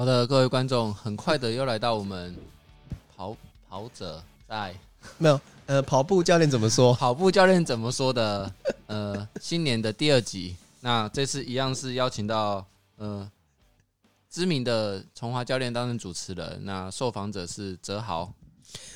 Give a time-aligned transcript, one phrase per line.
[0.00, 2.34] 好的，各位观众，很快的又来到我们
[3.14, 3.36] 跑
[3.68, 4.74] 跑者在
[5.18, 6.94] 没有呃跑步教练怎么说？
[6.94, 8.50] 跑步教练怎么说的？
[8.86, 12.66] 呃，新年的第二集，那这次一样是邀请到
[12.96, 13.30] 呃
[14.30, 18.32] 知名的崇华教练担任主持人，那受访者是哲豪。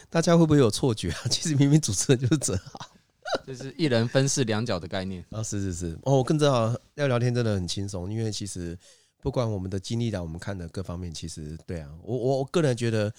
[0.08, 1.20] 大家会不会有错觉啊？
[1.28, 2.80] 其实明明主持人就是哲豪，
[3.46, 5.42] 就是一人分饰两角的概念啊！
[5.42, 8.78] 是是是哦，我跟哲豪要聊天真的很轻松，因为其实。
[9.24, 13.10] 不管我们的经历啦，我们看的各方面，其实对啊，我我我个人觉得，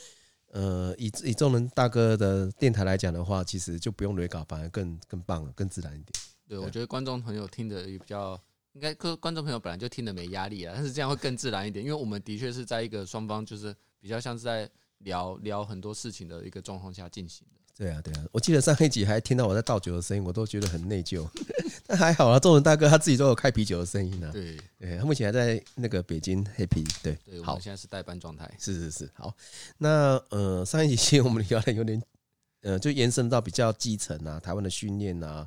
[0.52, 6.12] 呃，以以众人大哥的电台来讲的话，其实就不用雷稿，反而更更棒了，更自然一点。
[6.48, 8.40] 对，我觉得观众朋友听的也比较，
[8.74, 17.55] 应该观观众朋友本来就听的没压力啊，但是这样会更自然一点，因为我们的确是在一个双方就是比较像是在聊聊很多事情的一个状况下进行的。
[17.78, 21.28] 对啊，对啊，我记得上一集还听到我在倒酒的声音，我都觉得很内疚。
[21.86, 24.30] 但还好啊，仲仁大哥他自己都有开啤酒的声音呢。
[24.32, 26.88] 对，对，他目前还在那个北京 happy。
[27.04, 28.50] 对，对，好，现在是代班状态。
[28.58, 29.36] 是是是，好。
[29.78, 32.02] 那呃，上一集我们聊的有点，
[32.62, 35.46] 呃，就延伸到比较基层啊，台湾的训练啊，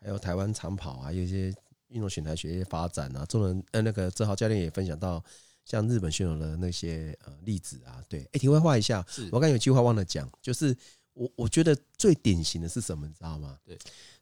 [0.00, 1.52] 还有台湾长跑啊，有一些
[1.88, 3.26] 运动选材学业发展啊。
[3.26, 5.20] 仲仁呃，那个哲豪教练也分享到
[5.64, 8.00] 像日本选手的那些呃例子啊。
[8.08, 10.76] 对，哎，题外话一下，我刚有句话忘了讲，就是。
[11.14, 13.58] 我我觉得最典型的是什么，你知道吗？
[13.64, 13.78] 对，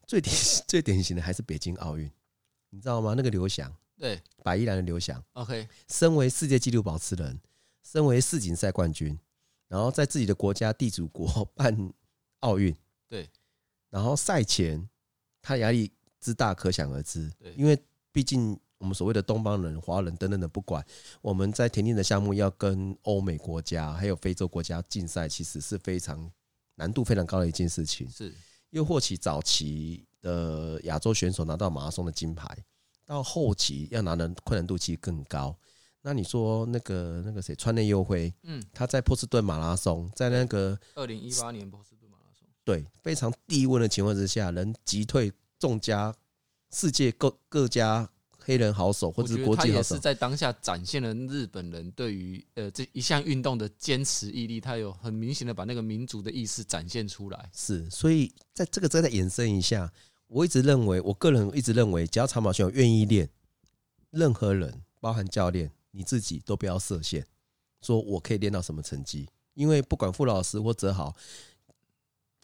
[0.07, 0.35] 最典
[0.67, 2.09] 最典型的还是北京奥运，
[2.69, 3.13] 你知道吗？
[3.17, 7.39] 那个刘翔，对，百依兰的刘翔，OK，身为世界纪录保持人，
[7.83, 9.17] 身为世锦赛冠军，
[9.67, 11.91] 然后在自己的国家地主国 办
[12.41, 12.75] 奥运，
[13.09, 13.27] 对，
[13.89, 14.87] 然后赛前
[15.41, 17.75] 他压力之大可想而知，对，因为
[18.11, 20.85] 毕竟我们所谓的东方人、华人等等的，不管
[21.21, 26.31] 我们在田径的项目要跟欧美国家还有非洲国家竞赛，其实是非常。
[26.75, 28.33] 难度非常高的一件事情，是
[28.69, 32.47] 又或其早期的亚洲选手拿到马拉松的金牌，
[33.05, 35.55] 到后期要拿的困难度其实更高。
[36.01, 46.13] 那你说那个那个谁，川内优辉，嗯，他在波士顿马拉松，在那个二零一八年波士顿马拉松，对，非常低温的情况之下，能击退众家
[46.71, 48.09] 世界各各家。
[48.45, 57.49] 黑人好手，或者是国际好手，他也是在当下展现了日本人对于呃这一项运动的坚持毅力，他有很明显的把那个民族的意识展现出来。
[57.53, 59.91] 是，所以在这个再再延伸一下，
[60.27, 63.29] 我一直认为，我个人一直认为，只要长跑选手愿意练，
[64.11, 67.25] 任何人，包含教练，你自己都不要设限，
[67.81, 71.15] 说我可以练到什么成绩，因为不管傅老师或哲豪。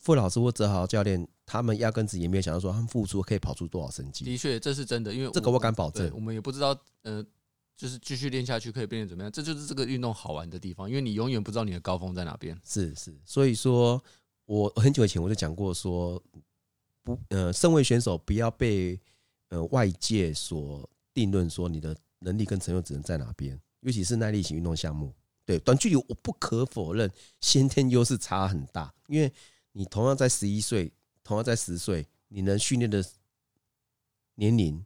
[0.10, 4.26] 傅老师或泽豪教练，他们压根子也没有想到说他们付出可以跑出多少成绩。
[4.26, 6.10] 的确，这是真的，因为这个我敢保证。
[6.16, 7.24] 我们也不知道，呃，
[7.78, 12.60] 就是继续练下去可以变成怎么样，这就是这个运动好玩的地方，因为你永远不知道你的高峰在哪边。
[12.66, 14.04] 是是，所以说
[14.46, 16.20] 我很久以前我就讲过说，
[17.04, 19.00] 不，呃，身为选手不要被
[19.50, 25.14] 呃外界所定论说你的能力跟成就只能在哪边，尤其是耐力型运动项目。
[25.46, 27.12] 对，短距离我不可否认
[27.42, 29.32] 先天优势差很大，因为。
[29.80, 30.92] 你同样在十一岁，
[31.24, 33.02] 同样在十岁，你能训练的
[34.36, 34.86] 年龄、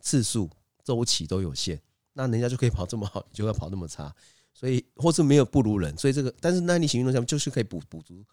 [0.00, 0.50] 次数、
[0.82, 1.80] 周期都有限，
[2.14, 4.12] 那人家就可以跑这么好，你就会跑那么差，
[4.52, 8.24] 所以或是没有不如人，所以这个，但是耐力型运动项目就是可以补补足，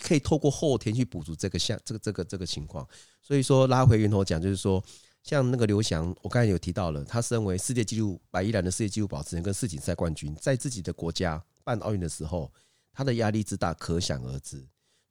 [0.00, 2.84] 可以透过后天去补足这个项这个这个这个情况。
[3.22, 4.82] 所以说拉回源头讲，就是说
[5.22, 12.52] 像那个刘翔，我刚才有提到了，他身为世界纪录百依兰的世界纪录保持人跟世锦赛冠军，在自己的国家办奥运的时候，
[12.92, 14.66] 他的压力之大可想而知。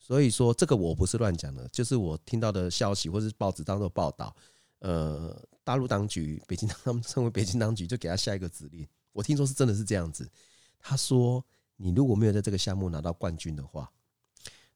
[0.06, 4.36] 所以说这个我不是乱讲的，就是我听到的消息或是报纸当中报道。
[4.80, 8.86] 呃，大陆当局，北京 他们称为北京当局，就给他下一个指令。
[9.14, 10.30] 我听说是真的是这样子。
[10.78, 11.42] 他说
[11.78, 13.90] ：“你如果没有在这个项目拿到冠军的话，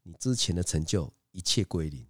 [0.03, 2.07] 你之前的成就一切归零。”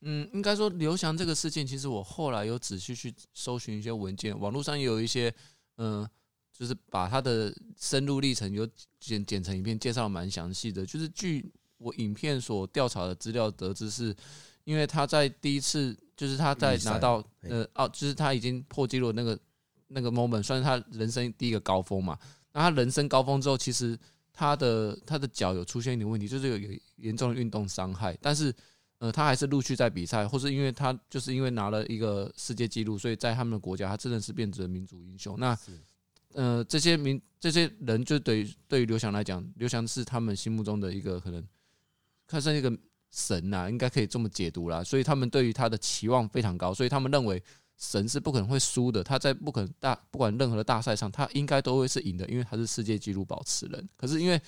[0.00, 5.34] 嗯，应该说刘翔这个事件，其实我后来有仔细去搜寻一些文件，网络上也有一些
[5.76, 6.08] 嗯。
[6.56, 8.66] 就是把他的深入历程有
[9.00, 10.86] 剪剪成影片，介绍蛮详细的。
[10.86, 14.14] 就是据我影片所调查的资料得知，是
[14.62, 19.36] 因为他在第一次，就是他在拿到呃哦，就是他已经破纪录那个
[19.88, 22.16] 那个 moment，算是他人生第一个高峰嘛。
[22.52, 23.98] 那他人生高峰之后，其实
[24.32, 28.16] 他的他的脚有出现一点问题，就是有有严重的运动伤害。
[28.22, 28.54] 但是
[28.98, 35.36] 呃，他还是陆续在比赛，或是因为他就是因为拿了一个世界纪录，所以在他们的国家，他真的是变成了民族英雄。
[35.38, 35.58] 那
[36.34, 41.42] 呃，这些民这些人就对于对于刘翔来讲，刘翔是他们心目中的一个可能，
[42.26, 42.76] 看上一个
[43.12, 44.82] 神呐、应该可以这么解读啦。
[44.82, 47.40] 所以他们对于他的期望非常高，所以他们认为
[47.76, 49.04] 神是不可能会输的。
[49.04, 53.88] 他在不可能大不管任何的大赛上，他应该都会是赢的，因为他是世界纪录保持人。
[53.96, 54.40] 可是因为，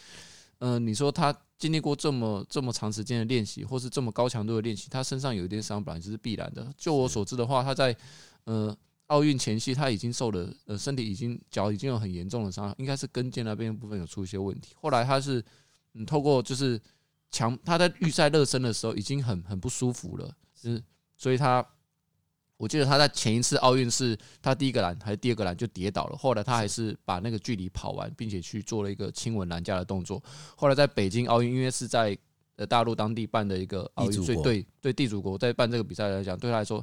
[0.58, 6.66] 呃，你说他经历过这么这么长时间的练习，或是这么高强度的练习，他身上有一点伤，本来就是必然的。
[6.76, 7.96] 就我所知的话，他在
[8.42, 8.76] 呃。
[9.06, 14.74] 奥运前夕他已经受了呃身体已经脚已经有很严重的伤，应该是跟腱那边部分有出一些问题。
[14.80, 15.44] 后来他是
[15.94, 16.80] 嗯透过就是
[17.30, 20.82] 强他在预赛热身的时候已经很很不舒服了，是
[21.16, 21.64] 所以他
[22.56, 30.22] 我记得他在前一次奥运是他第一个栏还是第二个栏就跌倒了，后来他还是把那个距离跑完，并且去做了一个亲吻栏架的动作。
[30.56, 32.16] 后来在北京奥运，因为是在
[32.56, 36.82] 呃大陆当地办的一个奥运，所以对对地主国在办这个比赛来讲，对他来说，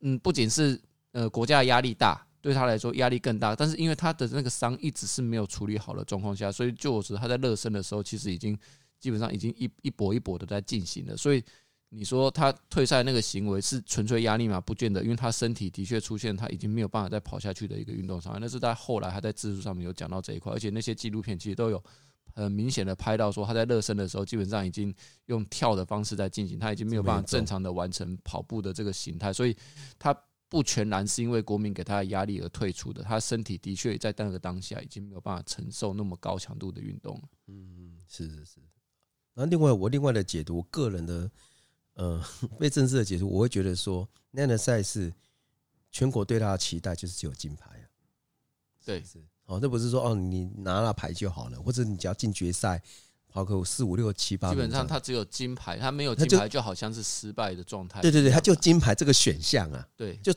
[0.00, 0.80] 嗯，不仅是
[1.18, 3.56] 呃国家的压力大，对他来说压力更大。
[3.56, 8.56] 但是因为他的那个伤一直是没有处理好的状况下，所以就我觉得他在热身的时候，其实已经
[9.00, 11.42] 基本上已经一一波一波的在进行了，所以。
[11.90, 14.60] 你说他退赛那个行为是纯粹压力吗？
[14.60, 18.38] 不见得，因为他身体的确出现他已经没有办法再跑下去的一个运动伤害。
[18.38, 21.82] 那是在后来他在自述上面有讲到这一块，而且那些纪录片其实都有
[22.34, 24.94] 很明显的拍到说他在热身的时候基本上已经
[25.28, 29.56] 用跳的方式在进行，他已经没有办法正常的完成跑步的这个形态，所以
[29.98, 30.14] 他
[30.48, 37.22] 不全然是因为国民给他的压力而退出的，他身体的确在那个当下已经没有办法承受那么高强度的运动。
[37.46, 38.60] 嗯，是是是。
[39.34, 41.30] 那另外我另外的解读，个人的。
[41.94, 42.24] 呃，
[42.60, 45.12] 被正式的解读，我会觉得说那样的赛事，
[45.90, 47.84] 全国对他的期待就是只有金牌啊。
[48.84, 52.80] 对，是哦，这不是说哦，你拿了牌就好了，或者你只要进决赛，
[53.44, 58.00] 跑个四五六七八，基本上他只有金牌，他没有金牌就好像是失败的状态。
[58.00, 60.32] 对对对，他就金牌这个选项啊，对，就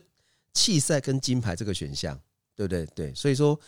[0.54, 2.20] 弃赛跟金牌这个选项，
[2.56, 2.86] 对不对？
[2.88, 3.60] 对，所以说，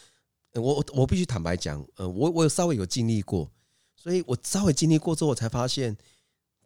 [0.53, 3.51] 我我必须坦白讲，呃，我我有稍微有经历过，
[3.95, 5.95] 所以我稍微经历过之后，我才发现。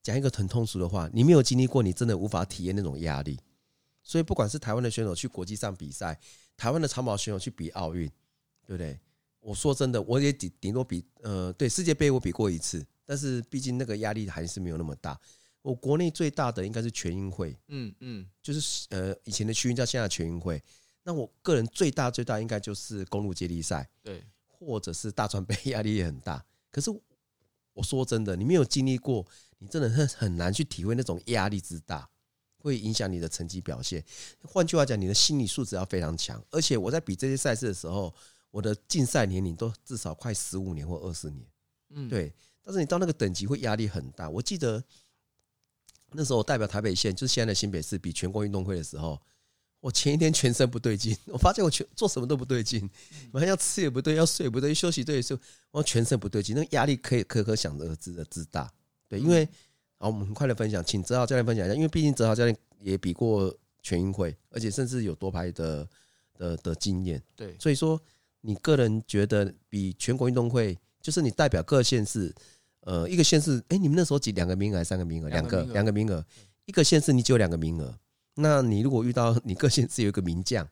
[0.03, 3.37] 讲一个很通俗的话，你没有经历过，你真的无法体验那种压力。
[4.01, 6.17] 所以，不管是台湾的选手去国际上比赛，
[6.55, 8.07] 台湾的长跑选手去比奥运，
[8.65, 8.97] 对不对？
[9.47, 15.17] 我说真的，我也顶顶多比呃，对世界杯我比过一次，但是毕竟那个压力还是没有那么大。
[15.61, 20.61] 我国内最大的应该是全运会，嗯嗯，就是呃以前的区运叫现在全运会。
[21.03, 26.43] 那我个人最大最大应该就是公路接力赛，对， 或者是大专杯， 压力也很大。
[26.69, 26.91] 可是
[27.71, 29.25] 我说真的，你没有经历过。
[29.59, 32.07] 你真的是很难去体会那种压力之大，
[32.59, 34.03] 会影响你的成绩表现。
[34.43, 36.39] 换句话讲，你的心理素质要非常强。
[36.51, 38.13] 而且我在比这些赛事的时候，
[38.57, 41.45] 我的竞赛年龄都至少快十五年或二十年。
[41.89, 42.33] 嗯，对。
[42.63, 44.27] 但是你到那个等级会压力很大。
[44.27, 44.83] 我记得
[46.13, 49.21] 那时候我代表台北县，就是现在的新北市，比全国运动会的时候，
[49.79, 52.89] 我前一天全身不对劲，我发现我全做什么都不对劲，
[53.33, 55.39] 晚上要吃也不对，要睡也不对，休息对的
[55.69, 58.73] 我全身不对劲，那个压力可以可可想而知的之大。
[59.07, 59.47] 对，因为
[59.99, 61.75] 好，我们很快的分享，请哲豪教练分享一下。
[61.75, 65.87] 因为毕竟哲豪教练也比过全运会，而且甚至有多牌的
[66.33, 67.21] 的的经验。
[67.35, 68.01] 对，所以说
[68.41, 72.33] 你个人觉得比全国运动会，就是你代表各县市，
[72.81, 75.29] 呃，一个县市，哎，你们那时候几两个名额还是三个名额？
[75.29, 76.25] 两个，两个名额。
[76.65, 77.97] 一个县市你只有两个名额，
[78.35, 80.67] 那你如果遇到你各县市有一个名将，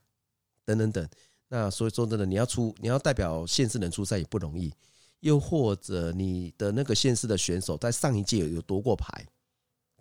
[0.65, 1.07] 等等等，
[1.47, 4.73] 那所以说真的，你要出，你要代表县市能出赛也不容易。
[5.21, 9.25] 又或者你的那个县市的选手在上一届有夺过牌，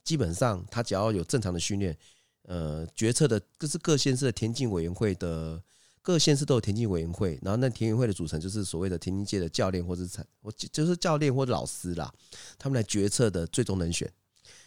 [0.02, 1.96] 基本上他只要有正常的训练，
[2.42, 5.62] 呃，决策的就是各县市的田径委员会的
[6.04, 12.12] 各县市都有田径委员会，然后那田径会的组成就是所谓的田径界的教练或者是我就是教练或者老师啦，
[12.58, 14.08] 他们来决策的最终人选。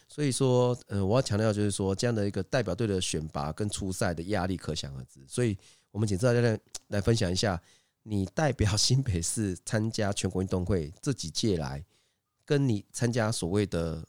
[0.08, 5.20] 所以说，呃，我要强调就是说，这样的一个代表队的选拔跟初赛的压力可想而知。
[5.28, 5.56] 所以
[5.92, 7.60] 我们请赵教练来分享一下。
[8.04, 11.84] 你代表新北市参加全国运动会这几届来，
[12.46, 14.02] 跟你参加所谓的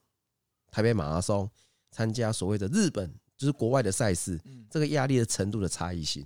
[0.71, 1.49] 台北马拉松、
[1.91, 6.25] 参加所谓的日本就是国外的赛事，这个压力的程度的差异性。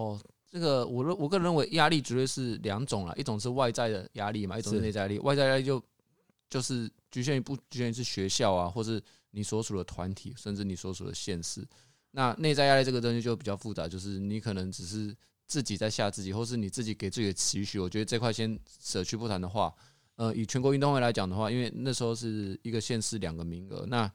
[0.00, 5.18] 哦，这个我认我个人认为压力绝对是两种啦，一种是外在的压力嘛，一种是内在压力。
[5.18, 5.82] 外在压力就
[6.48, 11.66] 就是局限于不局限于是学校啊，或是你所属的团体，甚至你所属的县市。
[12.10, 15.16] 那内在压力这个东西就比较复杂，就是你可能只是。
[15.50, 19.74] 自己在吓自己，或是你自己给自己的期许，我觉得这块先舍去不谈的话，
[20.16, 24.12] 呃，以全国运动会来讲的话，因为那时候是一个县市两个名额，那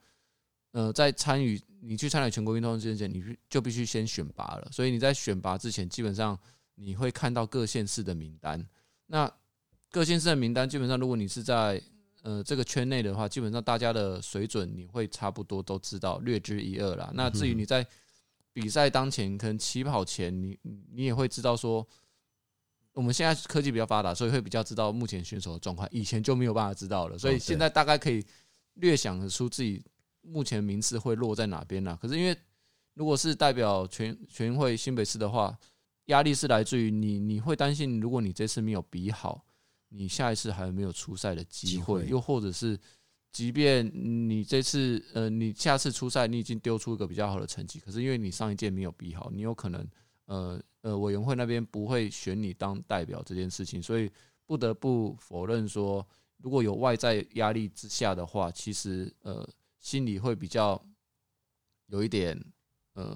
[0.73, 6.37] 呃，在参与你去参与全国运动会之前，你就必须先选拔了，所以你在选拔之前，基本上
[6.75, 8.63] 你会看到各县市的名单。
[9.05, 9.31] 那
[9.91, 11.79] 各县市的名单，基本上如果你是在
[12.23, 17.11] 呃这个圈内的话，基本上大家的水准你会差不多都知道，略知一二啦。
[17.13, 17.85] 那至于你在
[18.51, 20.57] 比赛当前，可能起跑前，你
[20.91, 21.87] 你也会知道说，
[22.93, 25.87] 我们现在科技比较发达，所以会比较知道目前选手的状况。
[25.91, 28.25] 以前就没有办法知道了，所以现在大概可以
[28.75, 29.83] 略想得出自己
[30.23, 31.97] 目前名次会落在哪边呢。
[32.01, 32.35] 可是因为
[32.95, 35.55] 如果是代表全全运会新北市的话，
[36.05, 39.45] 压力是来自于你，你会担心，如果你这次没有比好，
[39.89, 42.05] 你下一次还有没有出赛的机会？
[42.07, 42.77] 又或者是
[43.31, 49.87] 即便你这次呃，你下次出赛，你已经丢出一个比较好的成绩，可是因为你上一届没有比好，你有可能
[50.25, 54.11] 呃呃，委员会那边不会选你当代表这件事情，所以
[54.45, 56.05] 不得不否认说，
[56.37, 59.47] 如果有外在压力之下的话，其实呃
[59.83, 60.83] 心里会比较
[61.85, 62.35] 有一点
[62.93, 63.15] 呃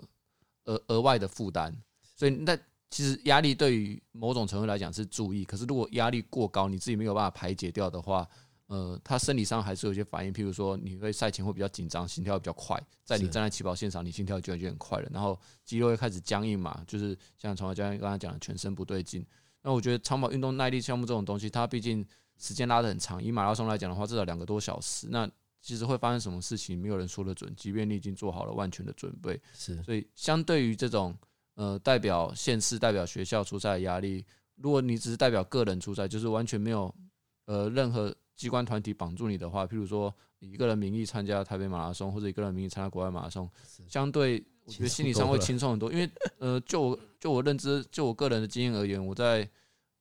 [0.65, 1.75] 额额外的负担，
[2.15, 2.55] 所以那
[2.91, 8.29] 其实压力对于某种程度来讲是注意，可是如果压力过高，你自己没有办法排解掉的话。
[8.67, 19.25] 呃，他生理上还是有一些反应，譬如说，你会赛前会比较紧张，心跳比较快，在你站在起跑线上，你心跳就已经很快了，然后肌肉会开始僵硬嘛，就是像长跑教练刚才讲的，全身不对劲。
[19.61, 22.05] 那我觉得长跑运动耐力项目这种东西，它毕竟
[22.37, 25.07] 时间拉得很长，以马拉松来讲的话，至少两个多小时。
[25.09, 25.25] 那
[25.67, 29.37] 其实会发生什么事情，没有人说得准，即便你已经做好了万全的准备。
[29.53, 31.13] 是，所以相对于这种
[31.55, 36.93] 呃代表县市、代表学校出赛的压力，如果你只是代表个人出赛，就是完全没有
[37.45, 38.15] 呃任何。
[38.37, 43.49] 机关团体绑住你的话，譬如说以一个人名义参加台北马拉松，或者一个人名义参加国外马拉松，
[43.87, 45.91] 相对我觉得心理上会轻松很多。
[45.91, 46.07] 因为
[46.37, 49.49] 呃，就我就我认知，就我个人的经验而言，我在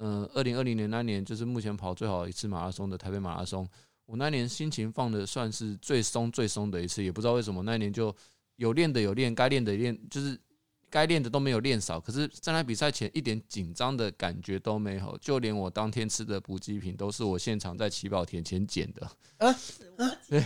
[0.01, 3.67] 嗯二零二零年那年，就是目前跑最好一次马拉松的台北马拉松，
[4.07, 8.15] 我那年心情放的算是最松最松的一次，也不知道为什么那年就
[8.57, 10.39] 有练的有练，该练的练，就是。
[10.89, 19.05] 该练的都没有练少，可是站在比赛前一点紧张的感觉都没有，就连我当天吃的补给品都是我现场在起跑田前捡的。
[19.39, 19.49] 啊
[19.99, 20.43] 啊，对，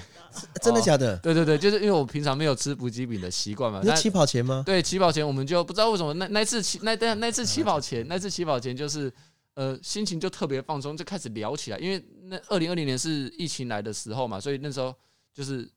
[0.62, 1.14] 真的假的？
[1.18, 3.82] 对对对，就是因为我平常没有吃补给品的习惯嘛。
[3.84, 4.62] 那起跑前吗？
[4.64, 9.12] 对，起跑前我们就不知道为什么那那次起那那那次起跑前那次起跑前就是
[9.54, 11.78] 呃心情就特别放松，就开始聊起来。
[11.78, 14.94] 因为那二零二零年是疫情来的时候嘛，所以那时候
[15.32, 15.70] 就是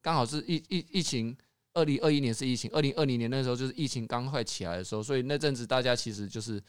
[0.00, 1.36] 刚好是疫疫疫情。
[1.72, 6.60] 二零二一年是疫情，二零二零年那时候就是疫情刚快起来的时候，所以那阵子大家其实就是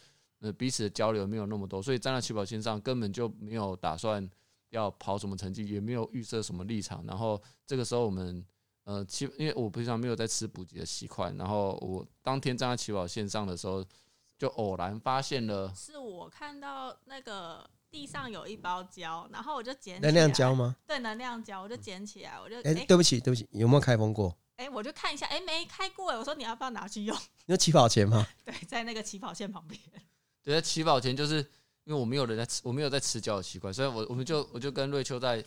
[0.42, 4.30] 呃彼此的交流没有那么多，所以站在起跑线上根本就没有打算
[4.70, 7.04] 要跑什么成绩，也没有预设什么立场。
[7.08, 8.46] 然后这个时候我们
[8.84, 13.84] 呃起，因为我平常没有在吃补给的习惯，然后我当天站在起跑线上的时候，
[14.42, 20.76] 就偶然发现了，是我看到那个地上有一包胶，然后我就捡起来，能量胶吗？
[20.88, 24.36] 对，能量胶，我就捡起来，我就哎，对不起，对不起，有没有开封过？
[24.56, 26.18] 哎，我就看一下，哎，没开过哎。
[26.18, 27.16] 我说你要不要拿去用？
[27.46, 28.28] 你有起跑前吗？
[28.44, 29.80] 对，在那个起跑线旁边。
[30.42, 31.36] 对，在起跑前，就是
[31.84, 35.46] 因为我没有人在吃，我没有在吃胶的习惯，所以我我们就我就跟瑞秋在，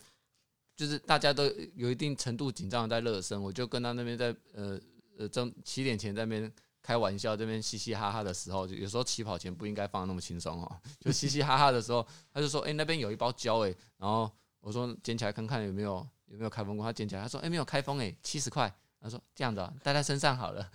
[0.76, 4.80] 就是大家都有一定程度紧张的在热身，我就跟他那边在呃
[5.18, 6.52] 呃正起点前在那边
[6.84, 18.72] 开玩笑，这边嘻嘻哈哈的时候，就有时候起跑前不应该放那么轻松哦， 就嘻嘻哈哈的时候，他就说，哎，那边有一包胶哎，然后我说捡起来看看有没有有没有开封过，他捡起来，他说，哎，没有开封哎，七十块。
[19.00, 20.66] 他说：“这样子啊，带在身上好了，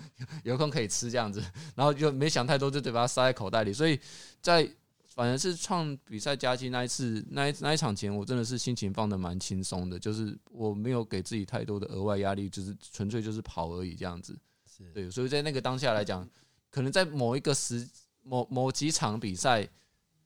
[0.44, 1.44] 有空可以吃这样子。”
[1.76, 3.74] 然后就没想太多，就得把它塞在口袋里。
[3.74, 4.00] 所以
[4.40, 4.70] 在
[5.16, 14.38] 反正是创比赛佳绩那一次那一那一场前，我真的是心情放得蛮轻松的，就是我没有给自己太多的额外压力，就是纯粹就是跑而已这样子。
[14.80, 16.28] 是对，所以在那个当下来讲，
[16.72, 17.88] 可能在某一个时
[18.24, 19.68] 某某几场比赛，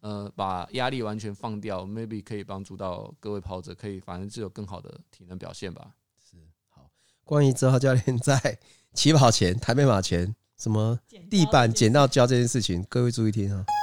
[0.02, 5.96] 呃，把压力完全放掉，maybe 可以帮助到各位跑者，可以反正就有更好的体能表现吧。
[6.30, 6.38] 是
[6.70, 6.90] 好
[7.24, 8.60] 关于哲豪教练 在
[8.94, 13.66] 起跑前、台北马前什么地板捡到胶这件事情，各位注意听啊！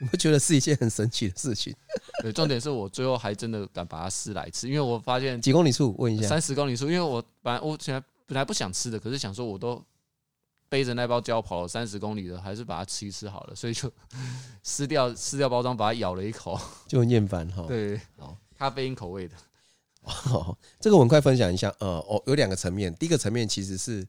[0.00, 1.74] 你会觉得是一件很神奇的事情。
[2.22, 6.86] 对，重点是我最后还真的敢把它试来吃，因为我发现几公里数，问一下，三十公里数。
[6.86, 9.84] 因为我本来我现在本来不想吃的，可是想说我都
[10.68, 13.92] 背着那包胶跑了三十公里了，还是把它吃一吃好了，所以就
[14.62, 17.64] 撕掉撕掉包装，把它咬了一口， 就很厌烦哈。
[17.66, 19.34] 对，好，咖啡因口味的。
[20.32, 21.72] 哦，这个我很快分享一下。
[21.78, 22.92] 呃，哦，有两个层面。
[22.96, 24.04] 第一个层面其实是，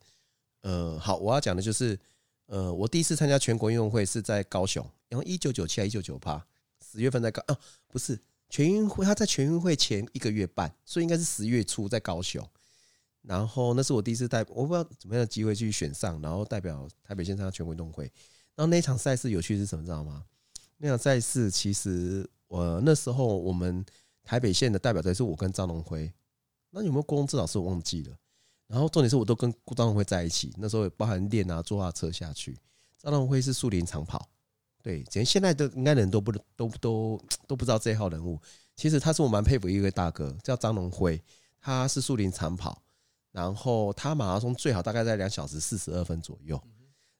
[0.61, 1.99] 呃，好，我要讲的就是，
[2.47, 6.43] 呃，我第一次参加全国运动会是在高雄，然后一九九七还一九九八，
[6.83, 7.55] 十月份在高，哦，
[7.89, 12.43] 不是全运会，他在全运会前一个月半，所以应该是十月初在高雄。
[13.23, 18.05] 然后那是我第一次带，我不知道怎么样的机会去选上，然后代表台北县参加全国运动会。
[18.55, 20.23] 然后那场赛事有趣是什么，知道吗？
[20.77, 23.85] 那场赛事其实我那时候我们。
[24.25, 26.09] 台北县的代表队是我跟张龙辉，
[26.69, 28.17] 那有没有公知老师我忘记了。
[28.67, 32.57] 然后重点是我都跟张龙辉在一起，那时候也包含练啊，坐他车下去。
[32.97, 34.29] 张龙辉是树林长跑，
[34.81, 38.39] 对，连现在的应该人都不都都都不知道这一号人物。
[38.77, 41.21] 其实他是我蛮佩服一位大哥，叫张龙辉，
[41.59, 42.81] 他是树林长跑，
[43.33, 46.57] 然后他马拉松最好大概在两小时四十二分左右。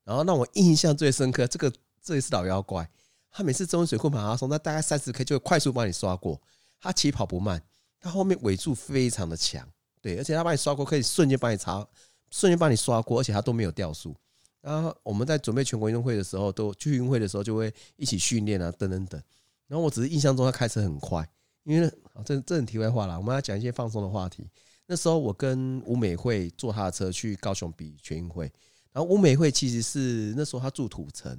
[0.06, 2.90] 然后让我印象最深刻，这个这也是老妖怪，
[3.32, 6.42] 他每次中文水库马拉松，他大概三十 K 就会快速帮你刷过。
[6.80, 7.62] 他起跑不慢，
[8.00, 9.66] 他后面尾柱非常的强，
[10.02, 11.88] 对，而且他帮你刷过，可以瞬间帮你查，
[12.30, 14.14] 瞬间帮你刷过，而且他都没有掉速。
[14.60, 19.22] 然后我们在准备全国运动会的时候，都去运会的时候就会一起训练啊，等等等。
[19.68, 21.26] 然后我只是印象中他开车很快，
[21.64, 21.90] 因为，
[22.26, 24.50] 这这很题外话啦，我们要讲一些放松的话题。
[24.94, 28.44] 那时候我跟吴美惠坐她的车去高雄比全运会，
[28.92, 31.36] 然后吴美惠其实是那时候她住土城，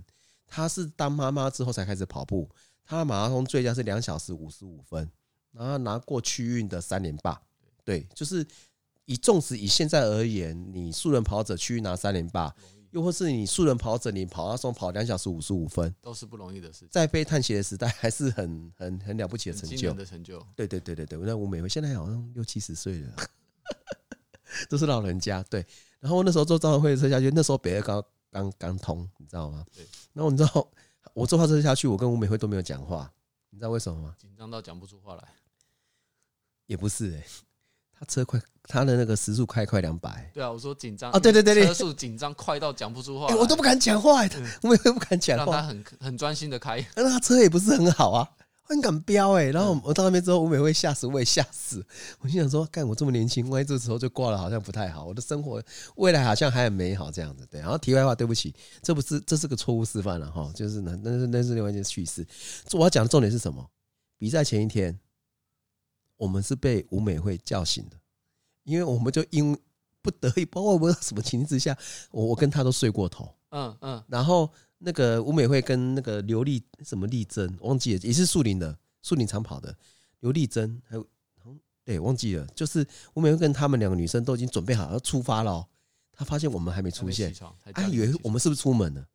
[0.48, 2.50] 她是当妈妈之后才开始跑步，
[2.84, 5.08] 她马拉松最佳是两小时五十五分，
[5.52, 7.40] 然后拿过区运的三连霸。
[7.84, 8.44] 对，就是
[9.04, 12.52] 以纵使以现在而言，你素人跑者区运拿三连霸。
[12.90, 16.88] 又或是你素人跑者，你跑马拉松跑两小时五十五分，都是不容易的事情。
[16.92, 19.92] 在背碳鞋的时代，还是很很很了不起的成就。
[19.94, 21.18] 的成就，对对对对对。
[21.18, 23.16] 那吴美惠现在好像六七十岁了，
[24.68, 25.42] 都是老人家。
[25.50, 25.64] 对。
[26.00, 29.64] 然后那时候坐招会车下去，那时候北二高刚刚通，你知道吗？
[29.74, 29.86] 对。
[30.12, 30.68] 然后你知道
[31.14, 33.10] 我坐他车下去，我跟吴美惠都没有讲话，
[33.50, 34.14] 你知道为什么吗？
[34.18, 35.24] 紧张到讲不出话来。
[36.66, 37.26] 也不是哎、欸。
[37.96, 40.28] 他车快，他的那个时速开快两百。
[40.34, 44.30] 对啊，我说紧张啊，对对对对，车速紧张快到讲不出话，欸，我都不敢讲话，欸，
[44.62, 45.44] 我也不敢讲话。
[45.44, 48.28] 让他很很专心的开，那他车也不是很好啊，
[48.64, 49.44] 很敢飙哎。
[49.46, 51.84] 然后我到那边之后，吴美惠吓死，我也吓死。
[52.20, 55.04] 我心想说，干我这么年轻，万一这时候就挂了，好像不太好。
[55.04, 55.62] 我的生活
[55.96, 57.46] 未来好像还很美好这样子。
[57.50, 62.26] 对，然后题外话，对不起，这不是这是个错误示范了哈，就是那那是那是另外一件趣事。
[62.72, 63.64] 我要讲的重点是什么？
[64.18, 64.98] 比赛前一天，
[66.16, 67.96] 我们是被吴美惠叫醒的。
[68.64, 69.54] 因为我们就因
[70.00, 71.76] 不得已，包括我们什么情况之下，
[72.10, 74.50] 我我跟他都睡过头，嗯嗯，然后
[74.84, 79.74] 那个吴美惠跟那个刘丽什么丽珍忘记了，也是树林的树林长跑的
[80.20, 81.06] 刘丽珍，还有
[81.84, 85.66] 对忘记了，就是吴美惠跟他们两个女生都已经准备好要出发了，
[86.12, 87.34] 她发现我们还没出现，
[87.72, 89.06] 他以为我们是不是出门了，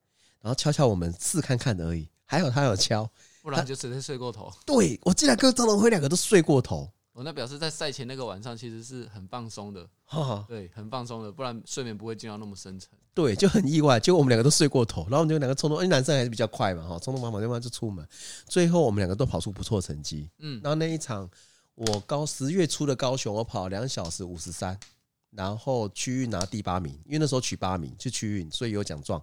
[0.42, 3.10] 然后敲敲我们试看看而已，还好她有敲，
[3.42, 4.52] 不然就直接睡过头。
[4.66, 6.92] 对，我竟然跟张龙辉两个都睡过头。
[7.20, 9.86] 我那表示在赛前那个晚上其实是很放松的，
[10.48, 12.92] 对，很放松的，不然睡眠不会进到那么深沉。
[13.14, 18.08] 对，就很意外，结果我们两个都睡过头，然后我们就两个冲动，因为男生还是比较快嘛，哈，匆匆忙忙，就出门。
[18.48, 21.30] 最后我们两个都跑出不错成绩，嗯，然后那一场
[21.76, 24.80] 我高十月初的高雄，我跑两小时五十三，
[25.32, 29.22] 然后区域拿第八名，因为那时候取八名是区域，所以有奖状。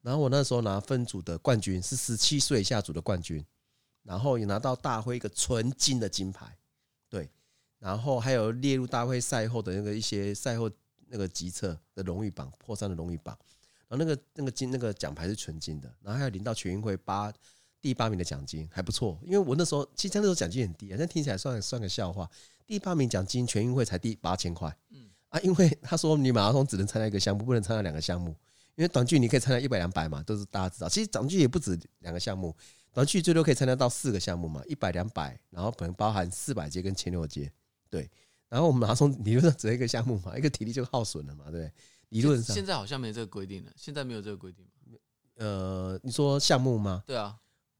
[0.00, 3.44] 然后我那时候拿分组的冠军，是十七岁以下组的冠军，
[4.04, 6.56] 然后也拿到大会一个纯金的金牌。
[7.82, 10.70] 对，然后还有列入大会赛后的那个一些赛后
[11.08, 13.36] 那个集册的荣誉榜，破三的荣誉榜。
[13.88, 17.32] 然后那个那个金那个奖牌是纯金的，然后还有领到全运会八
[17.80, 19.18] 第八名的奖金，还不错。
[19.22, 22.30] 因为我那时候其实那时候奖金很低啊，但听起来算算个笑话。
[22.66, 28.34] 第八名奖金全运会才第八千块，嗯啊，因为他说你马拉松只能参加一个项目，不能参加两个项目。
[28.74, 30.88] 因为短距你可以参加一百两百嘛，都是大家知道。
[30.88, 32.56] 其实短距也不止两个项目。
[32.94, 37.52] 短距最多可以参加到四个项目嘛，一百、两百，然后可能包含四百阶跟千六阶，
[37.92, 38.10] 对。
[38.48, 41.70] 然后我们马拉松理论上只有一个项目嘛，一个体力就耗损了嘛，对。
[42.08, 44.66] 理论上现在好像没这个规定了，现在没有这个规定。
[45.36, 47.04] 呃，你说项目吗？
[47.06, 47.36] 对啊。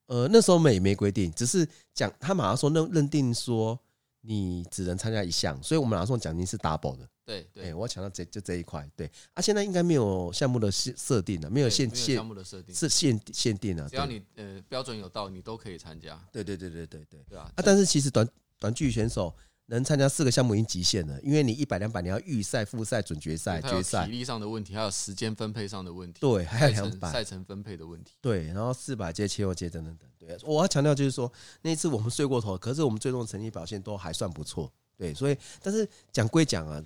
[0.07, 3.79] 呃，那时候没没规定，只是讲他马拉松认认定说
[4.21, 7.09] 你只能参加一项，所以我们马拉松奖金是 double 的。
[7.25, 16.21] 对对、欸，我强调这就这一块，对啊，现在应该没有项目的设设定了，没有限限项目的设定是限限定了，只要你呃标准有到，你都可以参加。
[16.33, 19.33] 对对对对对对，对啊，啊，但是其实短短距选手
[19.73, 31.33] 能参加四个项目已经极限了，因为你一百两百你要预赛、复赛、准决赛、决赛，体力上的问题，还有时间分配上的问题，对，还有两百赛程分配的问题，对，然后四百阶、七六阶等等等，对，我要强调就是说
[31.63, 36.83] 那一次我们睡过头，可是我们最终的成绩表现都还算不错，对，所以但是讲归讲啊。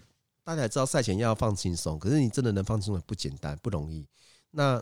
[0.46, 4.06] 大家也知道赛前要放轻松，可是你真的能放轻松不简单，不容易。
[4.52, 4.80] 那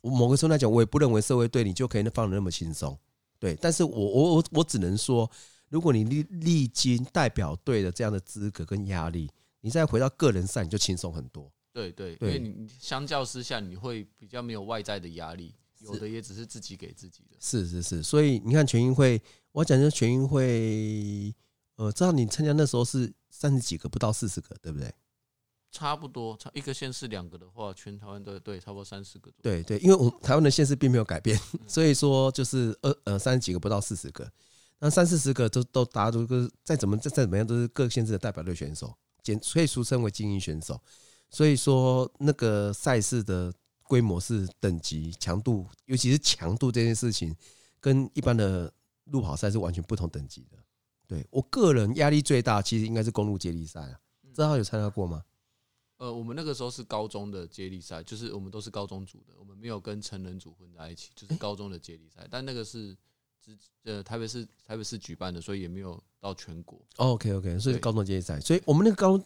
[0.00, 2.98] 我某个时候来讲，我也不认为社会对你就可以放的那么轻松。
[3.38, 5.30] 对，但是我我我我只能说，
[5.68, 11.52] 如果你历历经代表队的这样的资格跟压力，你再回到个人赛，你就轻松很多。
[11.72, 17.36] 对对，对，因为你相较之下，你会比较没有外在的压力，有的也只是自己给自己的。
[17.40, 19.20] 是是是，所以你看全运会，
[19.52, 21.34] 我讲的全运会，
[21.76, 23.12] 呃，知道你参加那时候是。
[23.28, 24.90] 三十几个不到四十个，对不对？
[25.70, 29.30] 差不多，差一个县市两个的话，全台湾都对，差不多三十个。
[29.42, 34.26] 对对，因为我们台湾的县市并没有改变， 所以说就是二呃三十几个不到四十个，
[34.78, 40.80] 那三四十个都都大家都个再怎么再再怎么样都是各县市的代表队选手，简所以俗称为精英选手。
[41.30, 47.34] 所以说那个赛事的规模是等级强度，尤其是强度这件事情，
[47.80, 48.72] 跟一般的
[49.04, 50.58] 路跑赛是完全不同等级的。
[51.06, 54.00] 对我个人压力最大，其实应该是公路接力赛啊。
[54.34, 55.24] 正好有参加过吗？
[55.98, 62.26] 呃，我们那个时候是高中的接力赛，就是我们都是高中组的，我们没有跟成人组混在一起，就是高中的接力赛。
[62.30, 62.94] 但那个是
[63.54, 66.80] 只呃台北市台北市举办的，所以也没有到全国。
[66.96, 69.20] OK OK，所以高中接力赛，所以我们那个高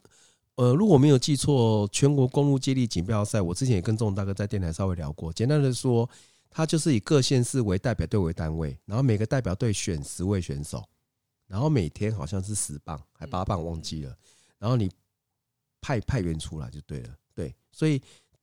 [0.56, 5.32] 呃，如果没有记错，全国公路接力锦标赛，我之前也跟钟大哥在电台稍微聊过。
[5.32, 6.08] 简单的说，
[6.50, 10.84] 它就是以各县市为代表队为单位，然后每个代表队选十位选手。
[11.46, 14.16] 然后每天好像是十磅还八磅忘记了，
[14.56, 14.88] 然后你
[15.80, 18.00] 派派员出来就对了，对，所以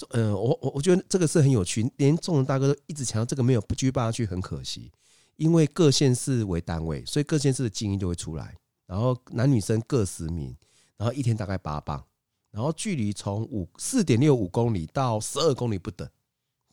[0.10, 4.92] 呃，我我我觉得这个是很有趣，连众人大哥都一直强调这个没有不继续办下去很可惜，
[5.38, 10.56] 因为各县市为单位，所以各县市的精英就会出来，然后男女生各十名，
[10.98, 12.04] 然后一天大概八磅，
[12.52, 16.08] 然后距离从五四点六五公里到十二公里不等。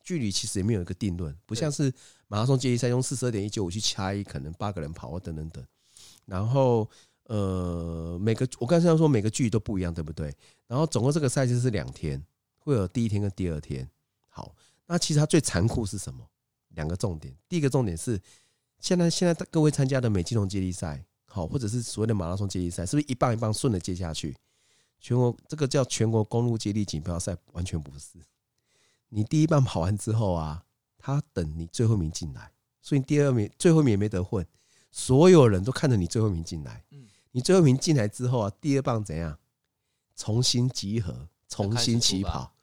[0.03, 1.91] 距离其实也没有一个定论，不像是
[2.27, 5.65] 马拉松接力赛用四十二点一九五去掐一，可能八个人跑啊等等等。
[6.25, 6.87] 然后
[7.23, 10.31] 呃，每个我刚才说每个距离都不一样，对不对？
[10.67, 12.23] 然后总共这个赛事是两天，
[12.59, 13.89] 会有第一天跟第二天。
[14.29, 16.23] 好，那其实它最残酷是什么？
[16.75, 17.35] 两个重点。
[17.49, 18.21] 第一个重点是，
[18.79, 24.35] 现在现在各位参加的美基龙接力赛，好，或者是所谓的马拉松接力赛，是不是一棒一棒顺的接下去？
[24.99, 28.19] 全国这个叫全国公路接力锦标赛，完全不是。
[29.09, 30.63] 你第一棒跑完之后啊，
[30.97, 34.45] 他等你最后一名进来，所以第二名最后一名也没得混，
[34.91, 36.83] 所有人都看着你最后一名进来。
[37.31, 39.37] 你最后一名进来之后啊，第二棒怎样？
[40.15, 42.55] 重新集合，重新起跑，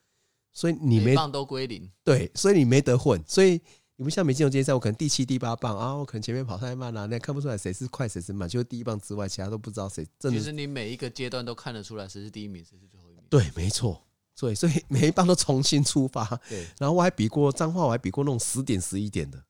[0.52, 1.90] 所以你没棒都归零。
[2.02, 3.22] 对，所以你没得混。
[3.26, 3.60] 所以
[3.96, 10.38] 你不像美金龙接力赛，我可能第七、第八棒啊，我可能前面跑太慢了，那看不出来谁是快谁是慢，就是第一棒之外，其他都不知道谁真的。
[10.38, 13.22] 其实你每一个阶段都看得出来谁是第一名，谁是最后一名。
[13.28, 14.02] 对，没错。
[14.34, 16.24] 对，所以每一棒都重新出发。
[16.48, 19.40] 对，然后我还比过彰化，我还比过那种十点、十一点的。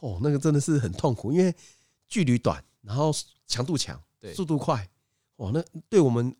[0.00, 1.54] 哦，那个真的是很痛苦，因为
[2.08, 3.12] 距离短，然后
[3.46, 4.02] 强度强，
[4.34, 4.88] 速度快。
[5.36, 6.34] 哦，那对我们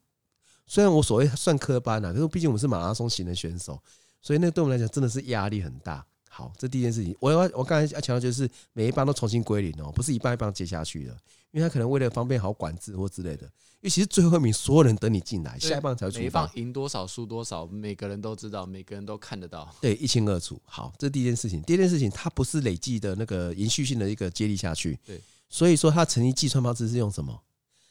[0.67, 3.81] 虽然我所谓算科班啊，可是毕竟我们是马拉松型的选手，
[4.21, 6.05] 所以那对我们来讲真的是压力很大。
[6.37, 11.13] 好，这第一件事情，我要我刚才要强调就是每一棒都重新归零哦，不是一棒一棒接下去的，
[11.53, 13.45] 因为他可能为了方便好管制或之类的。
[13.47, 16.21] 因为其实最后一名所有人等你进来，下一棒才会出发。
[16.21, 20.61] 每一棒赢多少输多少，每个人都知道，每个人都看得到，对，一清二楚。
[20.65, 21.63] 好，这是第一件事情。
[21.63, 27.39] 第二件事情，它不是累计的那个延续性的一个接力下去，对，所以说它成绩计算方式是用什么？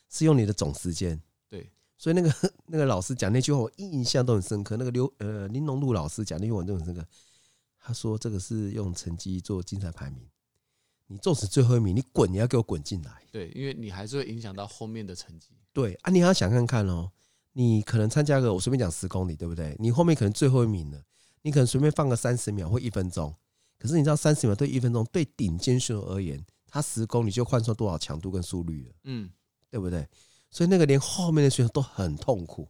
[0.10, 1.18] 是用你的总时间，
[1.50, 1.70] 对。
[1.96, 2.34] 所以那个
[2.66, 4.76] 那个老师讲那句话，我印象都很深刻。
[4.76, 7.06] 那个刘呃林龙路老师讲那句话都很深刻。
[7.86, 10.26] 他说：“这个是用成绩做竞赛排名，
[11.08, 13.22] 你纵使最后一名，你滚你要给我滚进来。
[13.30, 15.50] 对，因为你还是会影响到后面的成绩。
[15.74, 17.12] 对啊，你要想看看哦，
[17.52, 19.76] 你可能参加个我随便讲十公里，对不对？
[19.80, 21.04] 你后面可能最后一名了，
[21.42, 23.36] 你可能随便放个三十秒或一分钟。
[23.78, 28.94] 可是你知道三十秒对一分钟对顶尖选手而言，他十公里就换算多少强度跟速率了？
[29.04, 29.30] 嗯，
[29.70, 30.08] 对不对？
[30.50, 32.70] 所以那个连后面的选手都很痛苦。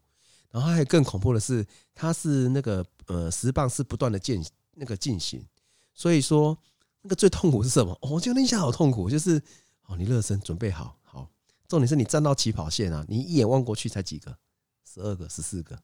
[0.49, 4.43] 然后还有更恐怖的是，他是那个呃十磅是不断的间。”
[4.75, 5.45] 那个进行，
[5.93, 6.57] 所以说
[7.01, 7.91] 那个最痛苦是什么？
[8.01, 9.41] 哦，我觉得那一下好痛苦，就是
[9.85, 11.29] 哦，你热身准备好，好，
[11.67, 14.37] 重点是你站到起跑线啊，你一眼望过去才几个，
[14.85, 15.79] 十二个、十四个，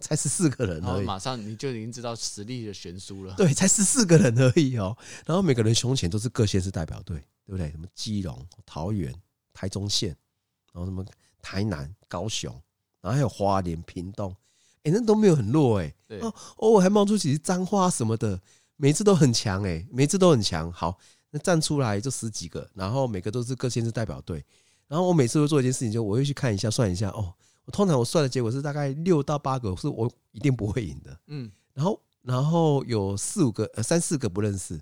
[0.00, 3.34] 才十四个人而已，马上你就已经知道实力的悬殊了。
[3.36, 4.96] 对，才十四个人而已哦。
[5.24, 7.70] 然后每个人胸前都是各县市代表队，对不对？
[7.70, 9.14] 什么基隆、桃园、
[9.52, 10.16] 台中县，
[10.72, 11.04] 然后什么
[11.40, 12.52] 台南、高雄，
[13.00, 14.34] 然后还有花莲、屏东。
[14.82, 18.40] 哎，那都没有很弱哎，哦，偶尔还冒出几句脏话什么的，
[18.76, 20.72] 每次都很强哎，每次都很强。
[20.72, 20.98] 好，
[21.30, 24.44] 那站出来就十几个，然后每个都是各县市代表队。
[24.88, 27.32] 然后我每次会做一件事情，就我会去看一下，算一下哦。
[27.66, 31.50] 我通常我算的结果是大概六到八个是我一定不会赢的，嗯。
[31.74, 34.80] 然后然后有四五个呃三四个不认识，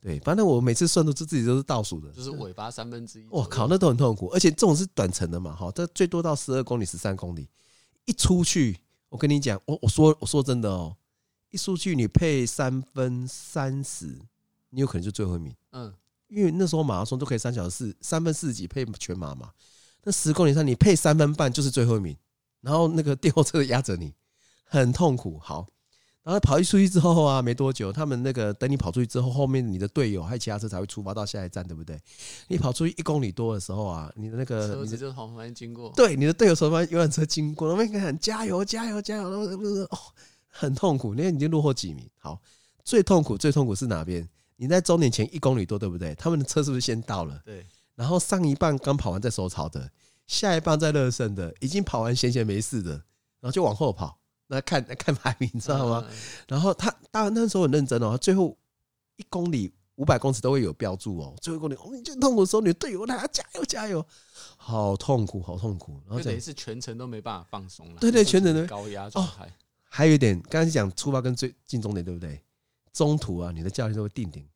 [0.00, 3.26] 对，反正我每次算都是自己都是倒数的，就是尾巴三分之一。
[3.28, 7.48] 我靠，那都很痛苦，而且这种是短程的嘛，哈，这最多到十二公里、十三公里，
[8.04, 8.78] 一出去。
[9.12, 10.96] 我跟你讲，我我说我说真的哦，
[11.50, 14.06] 一出去你配三分三十，
[14.70, 15.54] 你有可能就最后一名。
[15.72, 15.92] 嗯，
[16.28, 19.52] 因为那时候马拉松都可以三小时四三分四十几配全马嘛，
[20.02, 22.16] 那十公里上你配三分半就是最后一名，
[22.62, 24.14] 然后那个电后车压着你，
[24.64, 25.38] 很痛苦。
[25.38, 25.68] 好。
[26.22, 32.00] 然后跑一出去之后啊，没多久，他们那个等你跑出去之后，后面你的队友还有其他车才会出发到下一站，对不对？
[32.46, 39.46] 你跑出去一公里多的时候啊，你的那个车子就从旁边经过，对，你的队友从旁边游览车经过，那边喊加油加油加油，然后
[39.90, 39.98] 哦，
[40.46, 42.08] 很痛苦，因为已经落后几名。
[42.18, 42.40] 好，
[42.84, 44.28] 最痛苦最痛苦是哪边？
[44.56, 46.14] 你在终点前一公里多，对不对？
[46.14, 47.40] 他们的车是不是先到了？
[47.44, 47.66] 对。
[47.96, 49.90] 然后上一半刚跑完在收草的，
[50.28, 52.92] 下一半在热身的，已经跑完闲闲没事的，
[53.40, 54.20] 然后就往后跑。
[54.52, 56.06] 来看来 看排名，你知道吗？
[56.48, 58.56] 然后他当然那时候很认真哦，最后
[59.16, 61.34] 一公里五百公尺都会有标注哦。
[61.40, 64.04] 最后一公里，哦，你最痛苦的时候，你的队友他加油加油，
[64.56, 66.00] 好痛苦好痛苦。
[66.06, 68.00] 然后等于是全程都没办法放松了。
[68.00, 69.52] 对对，全程都高压状态。
[69.88, 72.42] 还有一点，刚才讲出发跟最进终点，对不对？
[72.92, 74.46] 中途啊，你的教练都会定点。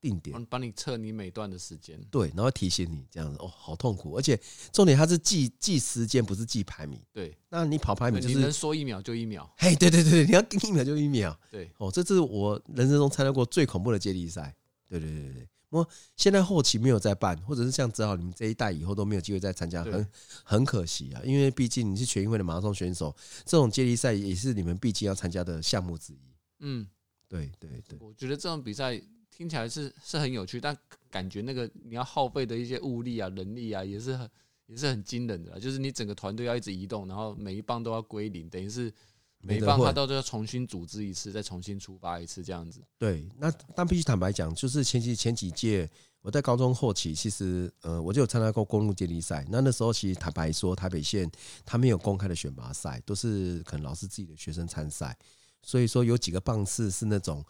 [0.00, 4.38] 定点帮你测你每段的时间，对，然后提醒你这样子哦，好痛苦，而且
[4.72, 7.00] 重点它是记记时间，不是记排名。
[7.12, 9.50] 对，那你跑排名就是能说一秒就一秒。
[9.56, 11.38] 嘿，对对对，你要定一秒就一秒。
[11.50, 14.54] 对，哦，这是我人生中参加过最恐怖的接力赛。
[14.88, 20.08] 对对对对，我现在后期没有再办，或者是像只好你们这一代以后都没有机会再参加，很
[20.44, 21.20] 很可惜啊。
[21.24, 26.18] 因为毕竟你是全运会的马拉松选手，这种接力赛也是你们毕竟要参加的项目之一。
[26.60, 26.86] 嗯，
[27.28, 28.98] 对对对，我觉得这种比赛
[29.38, 30.76] 听起来是是很有趣，但
[31.10, 34.28] 感觉那个你要耗费的一些物力啊、人力啊，也是很
[34.66, 35.58] 也是很惊人的。
[35.58, 38.92] 就是你整个团队要一直移动，然后每一棒都要归零，等于是。
[39.40, 42.82] 每棒他都要重新组织一次，再重新出发一次，这样子。
[42.98, 45.88] 对，那但必须坦白讲，就是前几前几届
[46.22, 49.46] 我在高中后期，其实呃，我就有参加过公路接力赛。
[49.48, 51.30] 那那时候其实坦白说，台北县
[51.64, 55.16] 他没有公开的选拔赛，都是可能老师自己的学生参赛。
[55.62, 57.44] 所以说有几个棒次是那种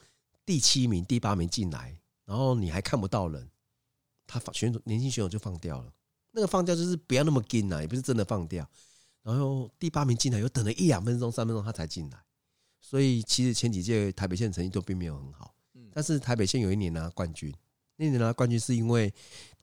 [0.49, 3.51] 第七名、第八名进来，然后你还看不到人，
[4.27, 5.93] 他放选手年轻选手就放掉了。
[6.31, 8.67] 那个放掉就是不要那么紧啊，也不是真的放掉。
[9.23, 12.19] 然后第八名进来，又等了一两分钟、三分钟，他才进来。
[12.81, 15.55] 所以其实前几届台北县成绩都并没有很好。
[15.93, 17.55] 但是台北县有一年拿冠军，
[17.97, 19.13] 那年拿冠军是因为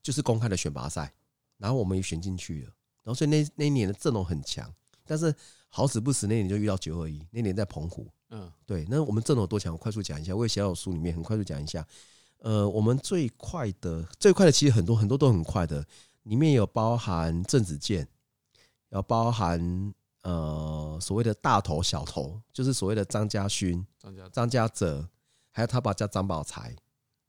[0.03, 1.11] 就是公开的选拔赛，
[1.57, 2.71] 然后我们也选进去了。
[3.01, 4.71] 然后所以那那一年的阵容很强，
[5.03, 5.33] 但是
[5.69, 8.07] 好死不死那年就遇到九二一，那年在澎湖。
[8.35, 8.85] 嗯，对。
[8.89, 9.71] 那我们阵容多强？
[9.73, 11.85] 我快速讲一下，我也写到书里面，很快速讲一下。
[12.39, 15.85] 呃，我们最快的最快的其实很多很多都很快的，
[16.23, 18.07] 里面有包含郑子健。
[18.89, 25.09] 要包含呃所谓的大头小头，就是所谓的张家勋、张家张家泽，
[25.51, 26.73] 还有他爸叫张宝才，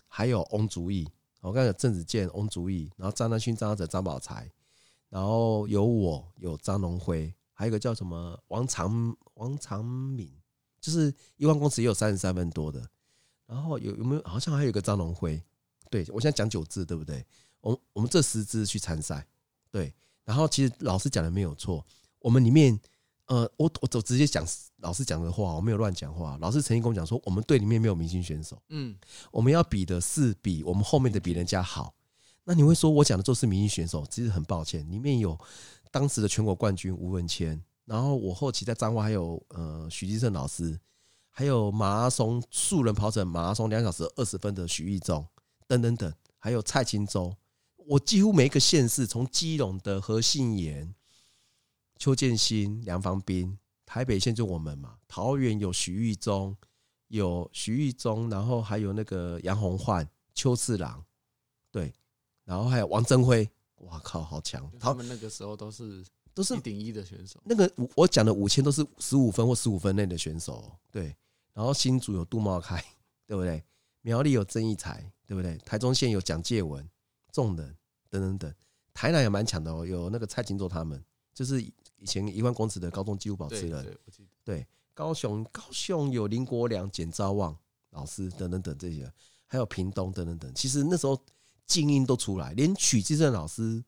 [0.07, 1.09] 还有翁竹义。
[1.41, 4.49] 我刚才有郑子健、翁竹义，然后张家勋、张家泽、张宝才，
[5.09, 10.31] 然后有我，有张龙辉，还有一个叫什么王长王长敏，
[10.87, 12.81] 就是一万公尺也有三十三分多的。
[13.45, 15.43] 然后有有没有好像还有一个张龙辉？
[15.91, 17.27] 对，我现在讲九支，对不对？
[17.61, 19.27] 我我们这十支去参赛，
[19.73, 19.93] 对。
[20.25, 21.85] 然后其实老师讲的没有错，
[22.21, 22.79] 我们里面，
[23.27, 24.47] 呃，我我走直接讲
[24.79, 26.39] 老师讲的话，我没有乱讲话。
[26.41, 28.97] 老师曾经跟我讲说，我们队里面没有明星选手，嗯，
[29.33, 31.95] 我们要比的是比我们后面的比人家好。
[32.45, 35.37] 那你会说我讲的都是明星选手，其实很抱歉，里面有
[35.91, 40.79] 当时的全国冠军吴文谦，然后我后期在彰化还有呃许继胜老师，
[41.31, 45.27] 还有马拉松素人跑者马拉松两小时二十分的许义忠
[45.67, 47.35] 等等等，还有蔡清洲。
[47.87, 50.93] 我几乎每一个县市，从基隆的何信言、
[51.97, 54.99] 邱建新、梁防斌，台北县就我们嘛。
[55.07, 56.57] 桃园有许玉忠，
[57.09, 61.05] 有许玉忠，然后还有那个杨洪焕、邱次郎，
[61.71, 61.95] 对，
[62.45, 63.49] 然后还有王增辉。
[63.81, 64.69] 哇靠，好强！
[64.81, 66.03] 他们那个时候都是
[66.37, 67.41] 都是一顶一的选手。
[67.47, 71.17] 那个我讲的五千都是十五分或十五分内的选手，对。
[71.55, 72.77] 然后新竹有杜茂开，
[73.27, 73.65] 对不对？
[74.03, 75.57] 苗栗有曾义才，对不对？
[75.65, 76.87] 台中县有蒋介文。
[77.33, 77.77] 众人
[78.09, 78.55] 等等等，
[78.95, 81.03] 台南也蛮强的哦，有那个蔡金洲他们，
[81.35, 83.99] 就是以前一万公尺的高中纪录保持人。
[84.43, 87.55] 对，高雄高雄有林国良、简昭旺
[87.91, 89.13] 老师等等等这些，
[89.47, 90.51] 还有屏东等等等。
[90.55, 91.23] 其实那时候
[91.67, 93.85] 精英都出来，连许志胜老师，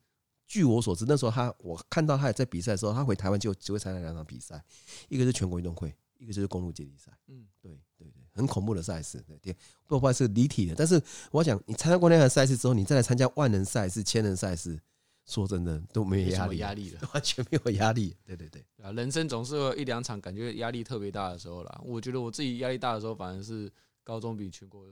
[0.48, 4.60] 据我所知，那时候他我看到他也在比赛的时候，他回台湾就只会参加两场比赛，
[5.08, 7.12] 一个是全国运动会，一个就是公路接力赛。
[7.28, 8.22] 嗯，对对对。
[8.32, 9.54] 很恐怖的赛事，对，
[9.86, 10.74] 不不是离体的。
[10.74, 11.00] 但是
[11.32, 14.80] 我想，你参加过那样的赛事之后，你再来参加万人赛事、千人赛事，
[15.26, 18.16] 说真的都没有压力，压力了，完全没有压力。
[18.24, 21.80] 对对对，啊，人生总是有一两场感觉压力特别大的时候啦。
[21.84, 23.68] 我觉得我自己压力大的时候，反而是
[24.04, 24.86] 高中比全国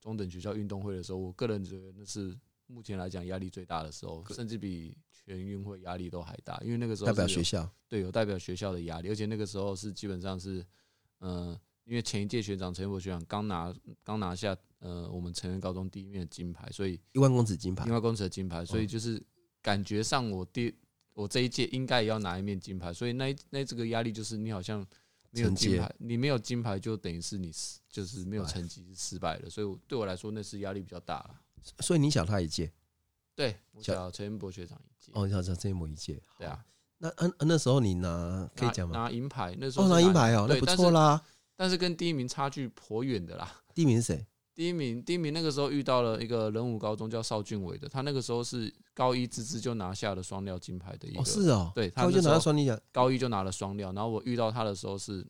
[0.00, 2.32] 中等学校运动会的时候，我个人觉得那是
[2.66, 10.64] 目前来讲压力最大的时候，甚至比全运会压力都还大，因为那个时候代表学校，对，有代表学校的压力，而且那个时候是基本上是，
[11.20, 11.58] 嗯。
[11.86, 13.70] 因为前一届学长陈彦博学长刚拿
[14.02, 19.22] 刚拿下呃我们成人高中第一面的金牌，所以一万公尺金牌，一万公尺的金牌，所以就是
[19.60, 20.74] 感觉上我第
[21.12, 24.80] 我这一届应该也要拿一面金牌，所以那那这个压力就是你好像
[25.28, 27.52] 没有金牌，你没有金牌就等于是你
[27.90, 31.38] 就是没有成绩是失败了，所以对我来说那是压力比较大了。
[31.80, 32.72] 所以你小他一届，
[33.34, 36.64] 对，我小陈彦博学长一届，哦，你小陈彦博一届，对啊，
[36.98, 38.96] 那那那时候你拿可以讲吗？
[38.96, 41.22] 拿银牌，那时候拿银牌哦，那不错啦。
[41.56, 43.62] 但是跟第一名差距颇远的啦。
[43.74, 44.26] 第一名是谁？
[44.54, 51.24] 第一名，第一名那个时候遇到了一个人武高中叫邵俊伟的，他那个时候是高一直直就拿下了双料金牌的一个。
[51.24, 53.92] 是哦，对，高一就拿了双料，高一就拿了双料。
[53.92, 55.26] 然后我遇到他的时候是，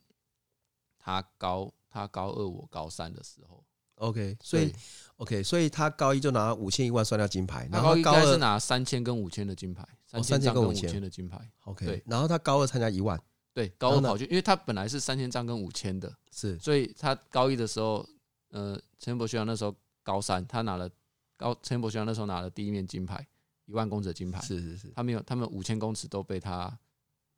[0.98, 3.64] 他高他高二，我高三的时候。
[3.96, 4.72] OK，所以
[5.16, 9.86] OK，所以他高一就拿了五千一万双料金牌，然后高一应该是拿三千跟五千的金牌，
[10.22, 11.38] 三千跟五千的金牌。
[11.64, 13.20] OK，对，然后他高二参加一万。
[13.52, 18.04] 对，高二跑去，因为他本来是三千张跟五千的，是，所以他高一的时候，
[18.50, 20.90] 呃，陈博学长那时候高三，他拿了
[21.36, 23.24] 高陈博学长那时候拿了第一面金牌，
[23.66, 26.76] 一万公尺的金牌，是是是，他没有，他们五千公尺都被他，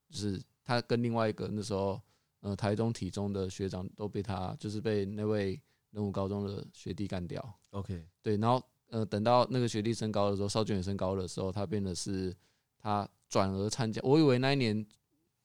[0.09, 2.01] 就是他跟另外一个那时候，
[2.40, 5.61] 呃，台中体中的学长都被他，就是被那位
[5.96, 7.42] 仁武高中的学弟干掉。
[7.70, 12.35] OK，对，然后呃，等到那个学弟升高的时候，邵俊也升高的时候，他变得是
[12.78, 13.98] 他转而参加。
[14.04, 14.87] 我以为那一年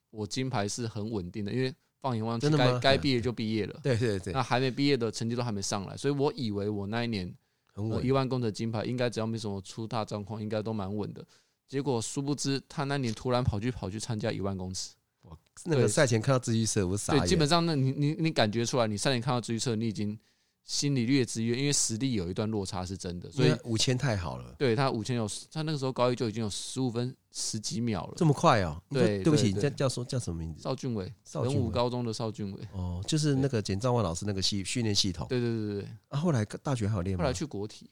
[0.09, 3.79] 我金牌是很稳定的，因为放眼望去，该该毕业就毕业了。
[3.81, 7.33] 对对对，那还没毕业的成绩都还没上来，所以我以为我那一年
[7.73, 11.25] 很稳，一万公尺金牌应该只要没什么出大状况，应该都蛮稳的。
[11.65, 14.93] 结果殊不知，他那年突然跑去跑去参加一万公尺。
[15.21, 17.17] 哇，那个赛前看到自行车，我傻。
[17.17, 20.19] 对，基本上那你你你感觉出来，你赛前看到自行车，你已经
[20.63, 23.30] 心理略知一二，因为实力有一段落差是真的。
[23.32, 24.56] 所以五千太好了。
[24.58, 28.82] 对他五千有，他那个时候高一就已经有十五分十几秒了，这么快哦？
[28.89, 30.62] 对，对不起，叫叫说叫什么名字？
[30.62, 32.60] 邵俊伟，仁武高中的邵俊伟。
[32.74, 35.28] 哦，就是那个简兆万老师那个系训练系统。
[35.28, 35.89] 对对对对。
[36.10, 37.24] 啊，后来大学还有练吗？
[37.24, 37.89] 后来去国体。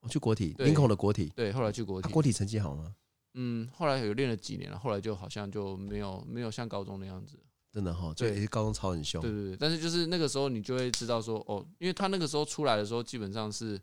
[0.00, 1.30] 我去国体，林口的国体。
[1.36, 2.10] 对，后来去国体。
[2.10, 2.94] 国体成绩好吗？
[3.34, 7.36] 嗯，后来有练了几年了，后来就好像就没有没有像高中那样子，
[7.72, 13.80] 真的哈，对，高中超很凶，对对对，但是就是那个时候你就会知道说，哦，因为他那个时候出来的时候，基本上是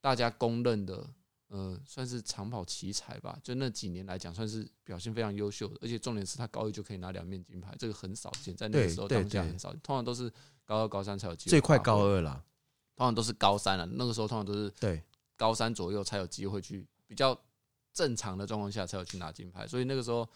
[0.00, 1.08] 大家公认的，
[1.48, 10.30] 呃，算是长跑奇才吧，就那几年来讲，算是表现非常优秀的，而且重点是他高一就可以拿两面金牌，这个很少见，在那个时候当下很少，通常都是
[10.64, 12.44] 高二高三才有机会，最快高二啦，
[12.96, 15.02] 通常都是高三了，那个时候通常都是对。
[15.36, 17.38] 高三左右才有机会去比较。
[17.92, 20.26] 正常的状况下才有去拿金牌，所以那个时候，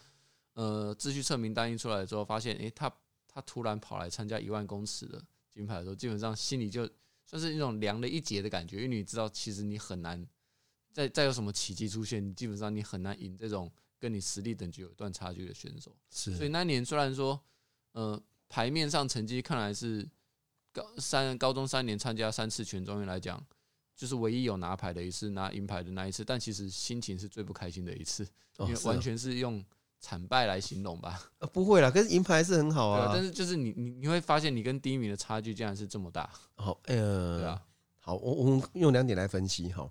[0.55, 2.91] 呃，秩序册名单一出来之后，发现，诶、欸，他
[3.27, 6.89] 他突然跑来参加一万公尺的金牌的时候，基本上心里就
[7.25, 10.27] 算是一种凉了一截的感觉，因为你知道，其实你很难
[10.91, 15.95] 再再有什么奇迹出现，你基本上你很难赢这种跟你实力等级有一段差距的选手。
[16.09, 17.39] 是，所以那年虽然说，
[17.91, 20.09] 呃，牌面上成绩看来是
[20.71, 23.45] 高三高中三年参加三次全中运来讲。
[23.97, 28.27] 就是唯一有拿牌的一次，拿银牌的那一次，但其实心情是最不开心的一次，
[28.59, 29.63] 因为完全是用
[30.05, 31.19] 惨败来形容吧。
[31.39, 33.09] 呃，不会啦，可是银牌是很好啊。
[33.11, 36.29] 但是就是你你你会发现，你跟第一名的差距竟然是这么大。
[36.53, 37.59] 好，呃，对啊，
[37.99, 39.89] 好，我我们用两点来分析哈。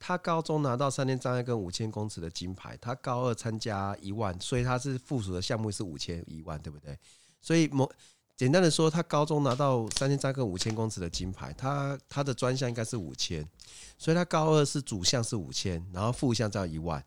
[0.00, 6.98] 他高中拿到三千障碍跟五千公尺的金牌，他高二参加一万，所以他是附属的项目是五千一万，对不对？
[7.42, 7.86] 所以某。
[8.34, 13.46] 简单的说，他高中拿到三千三跟五千公尺的金牌，他他的专项应该是五千，
[13.96, 17.04] 所以他高二是主项是五千，然后副项叫一万，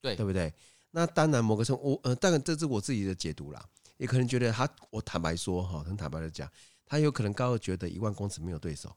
[0.00, 0.52] 对对不对？
[0.90, 3.64] 那当然某个程度我呃，当然这是我自己的解读啦，
[3.96, 6.50] 也可能觉得他，我坦白说哈，很坦白的讲，
[6.86, 8.94] 他有可能高二觉得一万公尺没有对手，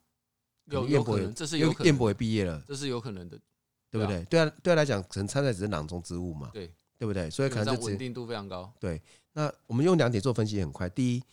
[0.65, 3.37] 有有可能，这是有可能，燕博也毕业了，这是有可能的，
[3.89, 4.23] 对不对？
[4.25, 7.29] 对啊，对他来讲，可能参赛只是囊中之物嘛，对对不对？
[7.29, 8.71] 所以可能稳定度非常高。
[8.79, 9.01] 对，
[9.33, 11.23] 那我们用两点做分析也很快，第一。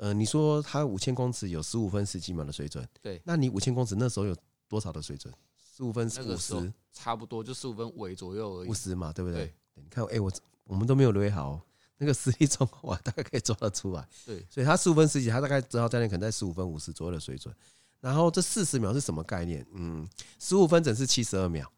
[0.00, 4.36] 呃，你说他五千公尺有十五分十几秒的水准，对，那你五千公尺那时候有
[4.68, 5.34] 多少的水准？
[5.76, 9.52] 十五分五十，差不多就十五分尾左右而已，五十嘛，对不对？
[9.78, 10.32] 对你看，哎、欸，我
[10.64, 11.60] 我们都没有捋好，
[11.96, 14.06] 那个实力状况，我大概可以抓得出来。
[14.26, 17.54] 对，所以他十五分十几，他大概只好在那可能在十五分五十左右的水准。
[18.00, 19.66] 然后这四十秒是什么概念？
[19.72, 21.70] 嗯，十五分整是七十二秒，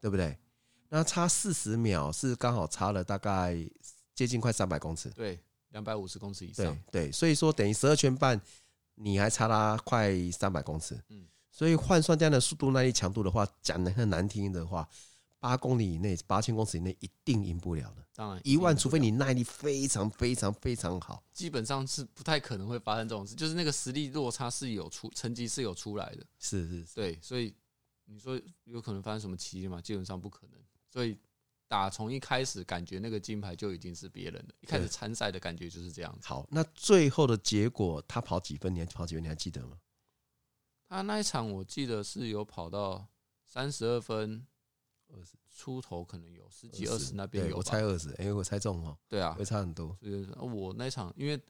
[0.00, 0.38] 对不对？
[0.88, 3.56] 那差四十秒是刚好差了大概
[4.14, 5.08] 接近快三百公尺。
[5.10, 5.38] 对。
[5.72, 8.38] 两百五十公尺以上，对对，所以说等于十二圈半，
[8.96, 14.86] 你还差他快三百公尺，嗯，所以换算这样的速度、耐力、强度的话，讲的很难听的话，
[15.42, 18.06] 八公里以内、八千公尺以内一定赢不了的。
[18.14, 23.34] 当然，一万，除非你耐力非常非常非常好，基本上是不太可能会发生这种事。
[23.34, 26.24] 就是那个实力落差是有出，成绩是有出来的。
[26.38, 27.52] 是是是，对，所以
[28.04, 29.80] 你说有可能发生什么奇迹吗？
[29.80, 30.60] 基本上不可能。
[30.88, 31.18] 所以。
[31.68, 36.28] 打从一开始感觉那个金牌就已经是别人的，一开始参赛的感觉就是这样子。
[36.28, 38.74] 好，那最后的结果他跑几分？
[38.74, 39.24] 你还跑几分？
[39.24, 39.78] 你还记得吗？
[40.86, 43.06] 他那一场我记得是有跑到
[43.46, 44.46] 三十二分
[45.12, 47.56] 二十出头，可能有十几二十那边有。
[47.56, 48.96] 我猜二十，哎，我猜中哦。
[49.08, 49.96] 对啊，会差很多。
[50.40, 51.40] 我那场，因为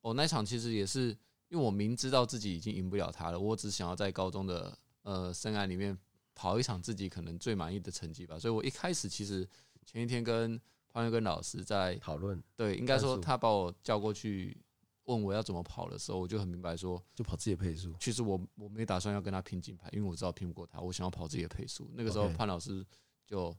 [0.00, 1.08] 我那场其实也是，
[1.48, 5.98] 因为我明知道自己已经赢不了他了，我只想要在高中的呃生涯里面。
[6.34, 9.46] 跑一场自己可能最满意的成绩吧，所以我一开始其实
[9.84, 14.56] 前一天跟潘玉根老师在讨论，对，应该说他把我叫过去
[15.04, 17.94] 问我要怎么跑的时候，我就很明白说，就跑自己的配速。
[17.98, 21.90] 其实我我没打算要跟他拼金牌，因为我知道拼不过他，我想要跑自己的配速。
[21.94, 22.86] 那个时候潘老师
[23.26, 23.56] 就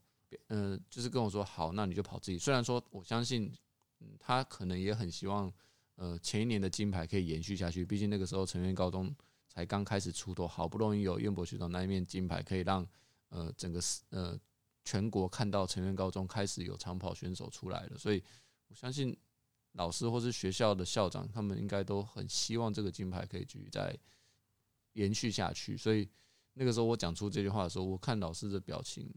[0.47, 2.37] 嗯、呃，就是跟我说，好，那你就跑自己。
[2.37, 3.51] 虽然说我相信，
[3.99, 5.51] 嗯，他可能也很希望，
[5.95, 9.13] 呃，前一年的金牌可以延续下去，毕竟那个时候成员高中。
[9.55, 12.83] 才刚开始出头，好不容易有渊博学长那一面金牌，可以让
[13.29, 14.35] 呃整个呃
[14.83, 18.23] 全国看到成员高中开始有长跑选手出来了，所以
[18.67, 19.15] 我相信
[19.73, 23.95] 老师或是学校的校长，他们应该都很希望这个金牌可以继续再
[24.93, 25.75] 延续下去。
[25.75, 26.07] 所以
[26.53, 29.09] 那个时候我讲出这句话的时候，我看老师的表情，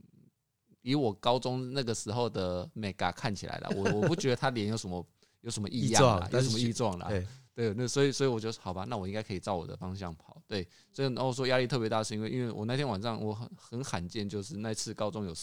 [0.82, 5.06] 以我高中那个时候的 mega 看起来了，我我不觉得他脸有什么
[5.40, 7.10] 有什么异样啦，有什么异状啦。
[7.54, 10.42] 对，那所以所以我就好吧，那我应该可以照我的方向跑。
[10.46, 15.34] 对，所以然后说压力特别大，是因为因为我那天晚上我很很罕见，就是那次高中有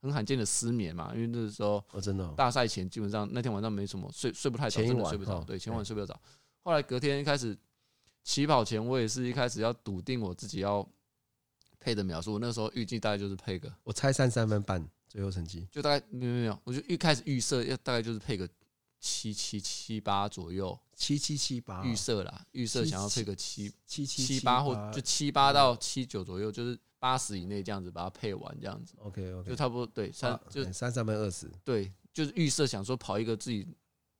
[0.00, 5.44] 很罕见的失眠嘛，因为那时候我真的大赛前基本上那天晚上没什么睡睡不太着，真的睡不着。
[5.44, 6.18] 对，前晚睡不着。
[6.62, 7.56] 后来隔天一开始
[8.22, 10.86] 起跑前，我也是一开始要笃定我自己要
[11.78, 18.48] 配的秒数，那时候预计大概就是配个，我猜三三分半，最后成绩就大概没有没有，我就一开始预设要大概就是配个
[19.00, 21.82] 七七七八左右，七七七八。
[21.84, 24.62] 预设啦，预设想要配个七七七七八。
[24.62, 26.78] 或就七八到七九左右，就是。
[27.00, 33.66] 八十以内这样子把它配完，这样子，OK OK，就差不多对三就三三分二十，对，就是预设想说跑一个自己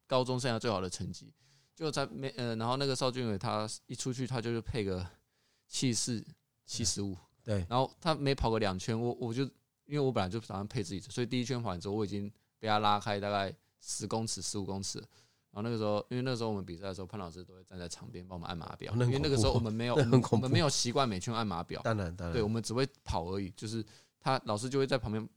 [0.06, 1.30] 高中生涯最好的成绩，
[1.76, 5.06] 就在没呃，然后那个邵俊伟他一出去他就是配个
[5.68, 6.24] 七四
[6.64, 7.14] 七十五，
[7.44, 9.42] 对，然后他没跑个两圈，我我就
[9.84, 15.02] 因为我本来就打算配自己，所以第一圈跑完之后我已经被他拉开大概十公尺十五公尺。
[15.52, 19.96] 然后那个时候，因为那个时候我们比赛的时候，潘老师都会站在场边帮我们按码表，因为那个时候我们没有，
[20.30, 21.80] 我们没有习惯每圈按码表。
[21.82, 23.50] 当然，当然，对，我们只会跑而已。
[23.56, 23.84] 就是
[24.20, 25.28] 他老师就会在旁边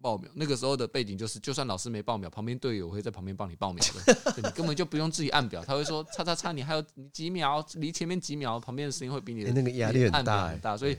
[0.00, 0.30] 报秒。
[0.34, 5.62] 那个时候的背景就是，就算老师没报秒，旁边队友会在旁边帮你报秒的， 你根本就不用自己按表。
[5.62, 10.96] 他会说：“叉叉叉，你还有你几秒，离前面几秒，旁边的声音会比你的那个压力很大，很大。”所以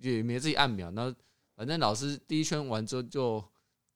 [0.00, 0.90] 也没自己按秒。
[0.90, 1.16] 然后
[1.54, 3.44] 反正老师第一圈完之后就。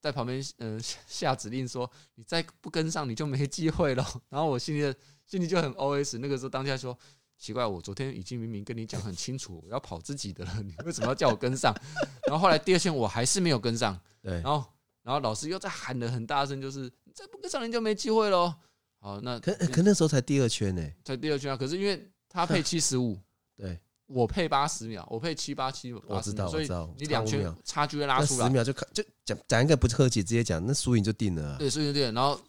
[0.01, 4.07] 在旁边，嗯、呃， 下指令说：“你再不跟上，你就没机会了。
[4.31, 4.95] ”然后我心里的
[5.27, 6.19] 心里就很 OS。
[6.19, 6.97] 那个时候当下说
[7.37, 11.75] ：“奇怪，我昨天已经明明跟你讲很清楚，我要跑自己的了， 你为什么要叫我跟上？”
[12.27, 13.99] 然后后来第二圈我还是没有跟上。
[14.23, 14.65] 对，然后
[15.03, 18.55] 然后老师又在喊的很大声，就是：“你再不跟上，你就没机会喽。”
[19.01, 21.57] 好，那可可那时候才第二圈呢，才第二圈啊。
[21.57, 23.17] 可是因为他配七十五，
[23.57, 23.79] 对。
[24.09, 28.47] 我配八十秒，我配七八七八十秒，所以你两圈差距会拉出来。
[28.47, 31.59] 十秒就看就讲讲一个不客气，直接讲那输赢就定了。
[31.59, 32.13] 对，输赢定了。
[32.13, 32.41] 然后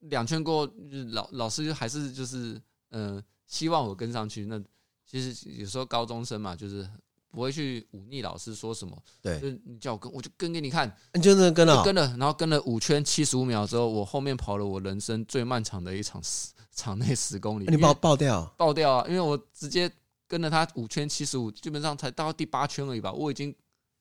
[0.00, 0.72] 两圈过后，
[1.10, 2.54] 老老师就还是就是
[2.92, 4.46] 嗯、呃，希望我跟上去。
[4.46, 4.58] 那
[5.06, 6.88] 其实有时候高中生嘛，就是
[7.30, 8.96] 不会去忤逆老师说什么。
[9.20, 10.90] 对，就你叫我跟，我就跟给你看。
[11.12, 17.66] 你就那跟了，跟了，然后跟了五圈七十五秒之后，我后面跑了我人生最漫长的一场十场内十公里。
[17.68, 18.46] 你爆爆掉？
[18.56, 19.06] 爆掉啊！
[19.06, 19.92] 因为我直接。
[20.32, 23.12] 跟了他五圈七十五，基本上才到第八圈而已吧。
[23.12, 23.54] 我已经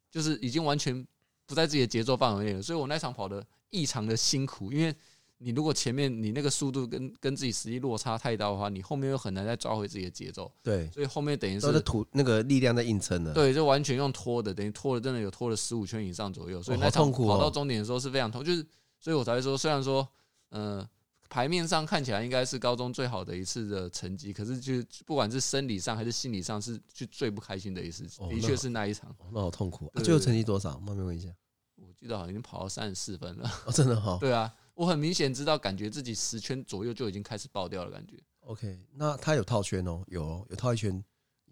[0.09, 1.05] 就是已经完全
[1.45, 4.71] 不在自己的节奏范围内了，所以我那场跑的异常的辛苦。
[4.71, 4.95] 因为
[5.39, 10.49] 你如果前面你那个速度跟跟自己实际落差太大的话，你后面又很难再抓回自己的节奏。
[10.63, 13.33] 对，所以后面等于是土那个力量在硬撑的。
[13.33, 16.63] 对，就完全用拖的，等于拖了真的有拖了十五圈以上左右。
[16.63, 18.65] 所以那场跑到终点的时候是非常痛，就是
[19.01, 20.07] 所以我才会说，虽然说
[20.51, 20.79] 嗯。
[20.79, 20.89] 呃
[21.31, 24.73] 牌面上看起来应该是高中最好的一次的成绩，可是就
[25.05, 28.03] 不管是生理上还是心理上，是就最不开心的一次。
[28.29, 29.89] 的确是那一场，那好痛苦。
[30.03, 30.77] 最后成绩多少？
[30.79, 31.29] 冒昧问一下。
[31.77, 33.49] 我记得好像已经跑到三十四分了。
[33.65, 34.17] 哦，真的好。
[34.17, 38.17] 对啊，我很明显知道，感觉自己十圈左右就已经开始爆掉了，感觉。
[38.41, 41.01] OK，那他有套圈哦，有有套一圈。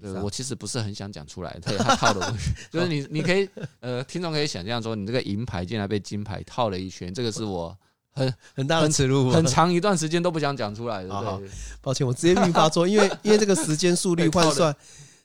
[0.01, 3.49] 对，我其实不是很想讲出来，他有他套的东西， 就是你你可以
[3.79, 7.77] 呃，听众可以想象说，你这个银牌竟然被金牌套了一圈，这个是我。
[8.11, 11.13] 很很大的耻辱，很长一段时间都不想讲出来的。
[11.13, 11.41] 好好，
[11.81, 14.75] 抱歉，我直接预发作，因为 因为这个时间速率换算，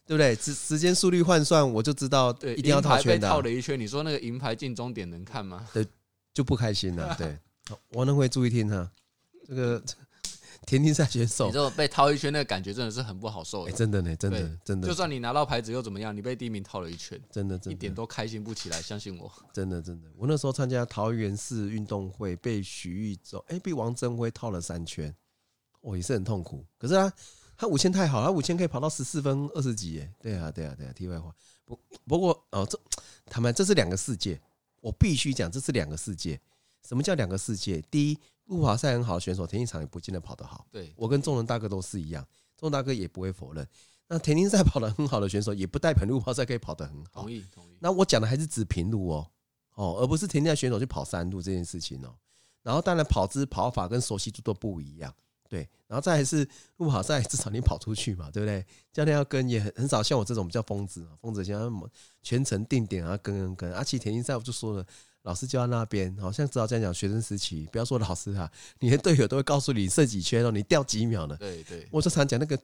[0.07, 0.35] 对不对？
[0.37, 3.28] 时时间速率换算，我就知道，对，一定要套圈的。
[3.28, 5.66] 套了一圈，你说那个银牌进终点能看吗？
[5.72, 5.87] 对，
[6.32, 7.14] 就不开心了。
[7.18, 7.37] 对，
[7.93, 8.91] 王能会注意听哈，
[9.49, 9.82] 这个。
[10.66, 13.72] 田径赛选手，你这种被套一圈，那个感觉真的是很不好受的。
[13.72, 14.88] 真的呢，真的真的。
[14.88, 16.16] 就算你拿到牌子又怎么样？
[16.16, 18.80] 你被第一名套了一圈，真的，真的，一点都开心不起来。
[18.80, 20.08] 相信我，真的，真的。
[20.16, 25.14] 我那时候参加桃园市运动会，被许玉洲，哎，被王贞辉套了三圈，
[25.80, 26.64] 我也是很痛苦。
[26.78, 27.12] 可是他，
[27.56, 30.92] 他五千太好，他五千可以跑到十四分二十几，耶，对啊，对啊，对啊。
[30.92, 31.34] 题外话，
[31.64, 32.80] 不不过哦，这
[33.26, 34.40] 他们这是两个世界，
[34.80, 36.40] 我必须讲，这是两个世界。
[36.88, 37.82] 什么叫两个世界？
[37.90, 38.18] 第一。
[38.47, 40.66] 路跑赛很好的选手，田径场也不见得跑得好。
[40.70, 42.22] 对，我跟众人大哥都是一样，
[42.57, 43.66] 仲仁大哥也不会否认。
[44.07, 47.22] 那田径赛跑得很好的选手，也不代表路跑赛可以跑得很好。
[47.22, 47.76] 同意，同意。
[47.80, 49.30] 那我讲的还是指平路哦，
[49.76, 52.14] 哦，而不是田径选手去跑山路这件事情哦。
[52.62, 55.12] 然后当然跑姿、跑法跟熟悉度都不一样。
[55.49, 58.64] 对，然后再来是路跑赛，至少你跑出去嘛，对不对？
[58.92, 61.90] 教练要跟也很很少，像我这种比较疯子，疯子像
[62.22, 63.72] 全程定点啊，跟跟跟。
[63.72, 64.86] 而且田径赛我就说了。
[65.25, 66.93] 老师就在那边，好像知道这样讲。
[66.93, 71.35] 学生时期，不要说老师哈，你的队友都会告诉你剩几圈哦，你掉几秒呢。
[71.39, 72.59] 对对，我就常讲那个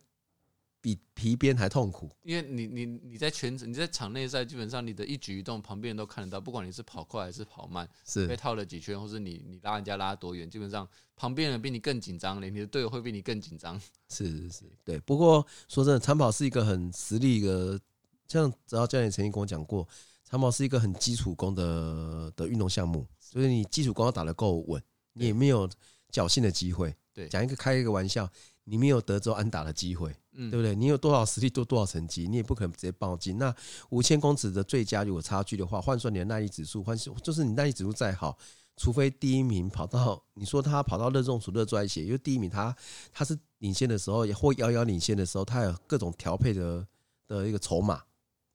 [0.83, 10.87] 比皮鞭还痛苦，因为你你你在全你在场内赛，基本上你的一举一动，旁边人都看得到，不管你是跑快还是跑慢，是被套了几圈，或是你你拉人家拉多远，基本上
[11.17, 13.81] 旁边人比你更紧张嘞，你的队友会比你更紧张。
[14.11, 14.99] 是是是，对。
[15.01, 17.81] 不过说真的，长跑是一个很实力一个，
[18.29, 19.89] 像只要教练曾经跟我讲过。
[20.31, 24.81] 长跑是一个很基础功的的运动项目，所以你基础功要打得够稳，
[25.13, 25.69] 你也没有
[26.13, 26.95] 侥幸的机会。
[27.13, 28.31] 对，讲一个开一个玩笑，
[28.63, 30.73] 你没有德州安打的机会，嗯，对不对？
[30.77, 33.37] 你有多少实力做多少成绩，你也不可能直接报进。
[33.39, 33.53] 那
[33.89, 38.39] 五千公尺的最佳如果差距的话，换算你的耐力指数，换就是你耐力指数再好，
[38.77, 42.73] 除非第一名跑到你说他跑到热中暑热衰竭，因为第一名他
[43.13, 46.87] 他是领先的时候，或遥遥领先的时候，他有各种调配的
[47.27, 48.01] 的一个筹码。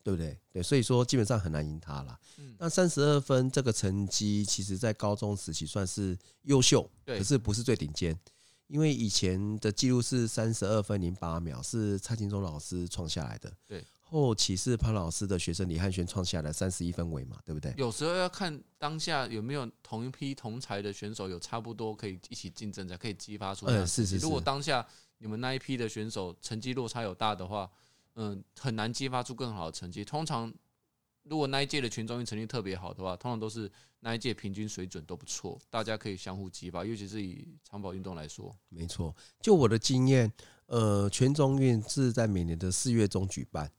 [0.06, 0.40] 对不对？
[0.54, 2.16] 对，所以说基本上很难赢他了。
[2.60, 8.16] 那三十二分这个成绩，其实在高中时期算是优秀，可是不是最顶尖。
[8.68, 13.52] 因为以前的记录是三十二分零八秒，是蔡金忠老师创下来的。
[13.66, 17.74] 对，后期是潘老师的学生李汉轩创下来三十一分尾嘛，对不对？
[17.76, 23.66] 有时候要看当下有没有同一批同才的选手有差不多可以一起竞争，才可以激发出。
[23.66, 24.24] 嗯，是是是。
[24.24, 24.86] 如果当下
[25.18, 27.68] 你们那一批的选手成绩落差有大的话。
[28.16, 30.04] 嗯，很难激发出更好的成绩。
[30.06, 30.54] 通常，
[31.24, 36.86] 如果那一届的全中运成绩特别好的话，通常都是那一届平均水准都不错，大家可以相互激发。
[36.86, 39.14] 尤其是以长跑运动来说，没错。
[39.42, 40.32] 就我的经验，
[40.68, 43.70] 呃，全中运是在每年的四月中举办，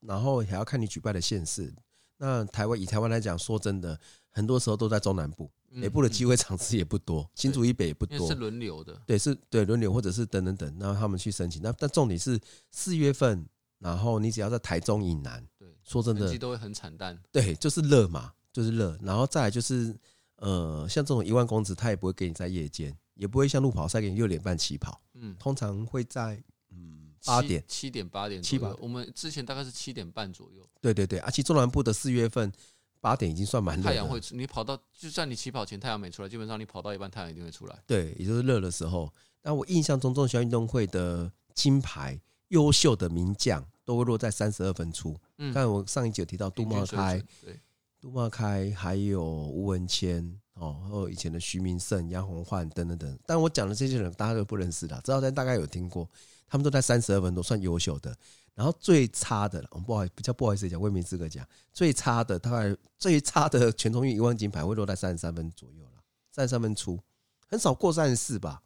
[0.00, 1.72] 然后还要看你举办的县市。
[2.16, 5.48] 那台湾以台湾来讲，说真的，很多时候都在中南部，
[5.80, 9.00] 北部的机会场次也不多，新竹以北也不多，是轮流的。
[9.06, 11.62] 对，是对轮流，或者是等等等，然后他们去申请。
[11.62, 12.40] 那但重点是
[12.72, 13.46] 四月份。
[13.84, 17.20] 然后你只要在台中以南，对，说真的，都会很惨淡。
[17.30, 18.98] 对，就是热嘛，就是热。
[19.02, 19.94] 然后再来就是，
[20.36, 24.98] 呃，像这种一万公尺，他也不会给你在夜间，也不会像路跑赛给你六点半起跑。
[25.12, 28.74] 嗯，通常会在嗯八点、七点、八点、七八。
[28.78, 30.66] 我们之前大概是七点半左右。
[30.80, 32.50] 对对对，而且中南部的四月份
[33.02, 33.82] 八点已经算蛮热。
[33.82, 37.78] 太阳会，你跑到就算你起跑前太阳没出来，基本上你跑到一半太阳一定会出来。
[37.86, 39.12] 对，也就是热的时候。
[39.42, 42.18] 那我印象中，中学运动会的金牌
[42.48, 43.62] 优秀的名将。
[43.84, 45.16] 都会落在三十二分出。
[45.38, 47.60] 嗯，但我上一集有提到杜茂开，对，
[48.00, 53.18] 杜茂开还有吴文谦哦，还有以前的徐明胜、杨洪焕等等等。
[53.26, 56.08] 但我讲的这些人，大家都不认识的，知道但大概有听过，
[56.48, 58.16] 他们都在三十二分，都算优秀的。
[58.54, 67.00] 然后最差的，我不好比较不好意思讲，未名资格讲，最差的大概最差的全中运一万金牌会落在三十三分左右了，三十三分出，
[67.48, 68.62] 很少过三十四吧。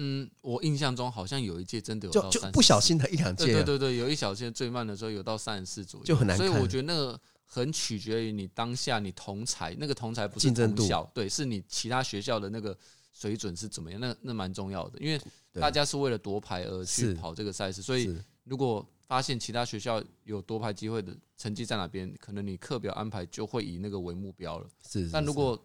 [0.00, 6.36] 嗯，我印象中好像有一届真的有到就就不小心的一两届，对对对，有一小届最慢的时候有到三十四左右，就很难。
[6.36, 12.78] 所以我觉得那个很取决于你当下你同才那个同才不是同校，对，是你其他学校的那个
[13.12, 15.20] 水准是怎么样，那那蛮重要的，因为
[15.54, 24.68] 大家是为了夺牌而去跑这个赛事，所以如果发现其他学校有夺牌机会的成绩在哪边，可能你课表安排就会以那个为目标了。
[24.88, 25.60] 是，但如果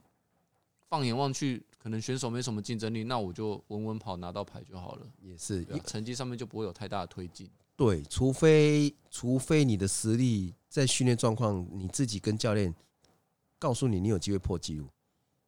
[0.90, 1.64] 放眼望去。
[1.84, 5.06] 可能选手没什么竞争力，那我就稳稳跑拿到牌就好了。
[5.22, 7.50] 也是，成绩上面就不会有太大的推进。
[7.76, 12.74] 对，除非除非你的实力在训练状况，你自己跟教练
[13.60, 14.88] 告诉你，你有机会破纪录，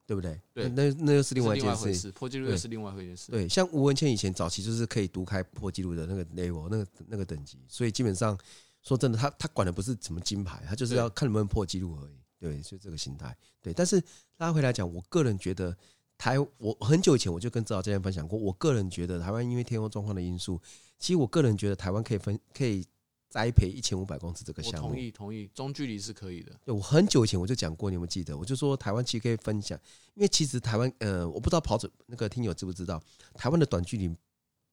[0.06, 0.38] 对不对？
[0.54, 2.12] 对，那那又是另外一件事。
[2.12, 3.32] 破纪录又是另外一件事。
[3.32, 8.38] 对，像吴文倩以前早期就是可以独开破纪录的那个 level，那个那个等级，所以基本上
[8.82, 12.20] 说真的，他他管的不是什么金牌，他就是要看能不能破纪录而已。
[12.38, 13.34] 对，就这个心态。
[13.62, 14.04] 对，但是
[14.40, 15.74] 拉回来讲，我个人觉得。
[16.18, 20.60] 台，我很久以前我就跟指导教练分享过，我个人觉得台湾因为天候状况的因素，
[20.98, 22.86] 其实我个人觉得台湾可以分可以
[23.30, 24.88] 栽培一千五百公尺这个项目。
[24.88, 26.52] 同意同意，中距离是可以的。
[26.64, 28.38] 对，我很久以前我就讲过，你有没有记得？
[28.38, 29.78] 我就说台湾其实可以分享，
[30.14, 33.02] 因为其实台湾呃，我不知道跑者那个听友知不知道，
[33.34, 34.10] 台湾的短距离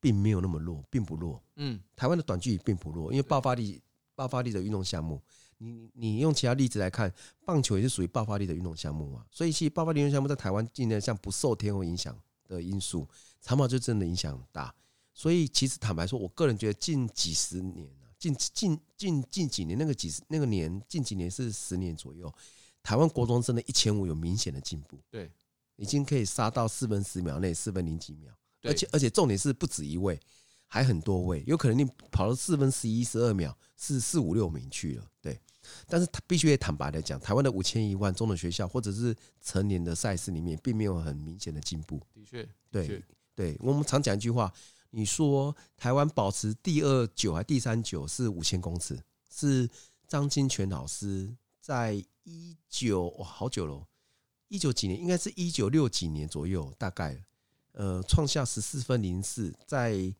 [0.01, 1.43] 并没有那么弱，并不弱。
[1.57, 3.83] 嗯，台湾的短距离并不弱，因为爆发力
[4.15, 5.21] 爆发力的运动项目。
[5.63, 7.13] 你你用其他例子来看，
[7.45, 13.09] 棒球也是属于爆发力的运动项目嘛，所以其实爆发力运动项目在台湾尽量像不受天候影响的因素，
[13.41, 14.75] 长跑就真的影响很大。
[15.15, 22.33] 所以其实坦白说，我个人觉得近几十年啊，近近近近几年那个几十那个年，近几年是十年左右，
[22.83, 25.31] 台湾国中真的一千五有明显的进步，对，
[25.77, 28.33] 已经可以杀到四分十秒内，四分零几秒，
[28.63, 30.19] 而且而且重点是不止一位，
[30.67, 35.39] 还很多位，有可能你跑了四分十一十二秒，是四五六名去了，对。
[35.87, 42.01] 但是他必须也坦白的讲，台湾的五千一万中等学校或者是成年的赛事里面，并没有很明显的进步。
[42.15, 43.05] 的确，对
[43.35, 44.53] 对，我们常讲一句话，
[44.91, 48.99] 你说台湾保持第二九还第三九是五千公尺，
[49.31, 49.69] 是
[50.07, 51.95] 张金泉老师在
[52.25, 53.87] 一九哇好久了，
[54.49, 57.25] 一九几年，应该是一九六几年左右，大概
[57.73, 60.15] 呃创下十四分零四，在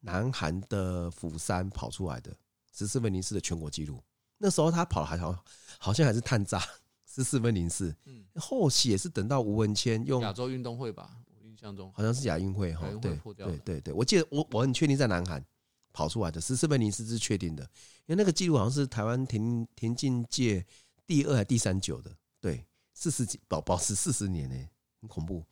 [0.00, 2.36] 南韩的釜山跑出来的
[2.72, 4.02] 十四分零四的全国纪录。
[4.38, 5.44] 那时候他跑的还好，
[5.78, 6.62] 好像还是探炸
[7.06, 7.94] 十四分零四。
[8.04, 12.88] 嗯，后期也是等到吴文谦用亚洲运动会吧，我印象中好像是亚运会哈。
[13.00, 15.44] 对对对对，我记得我我很确定在南韩
[15.92, 17.62] 跑出来的十四分零四是确定的，
[18.06, 20.66] 因为那个记录好像是台湾田田径界
[21.06, 22.10] 第二还第三久的。
[22.40, 24.56] 对，四十几保保持四十年呢，
[25.00, 25.44] 很恐怖。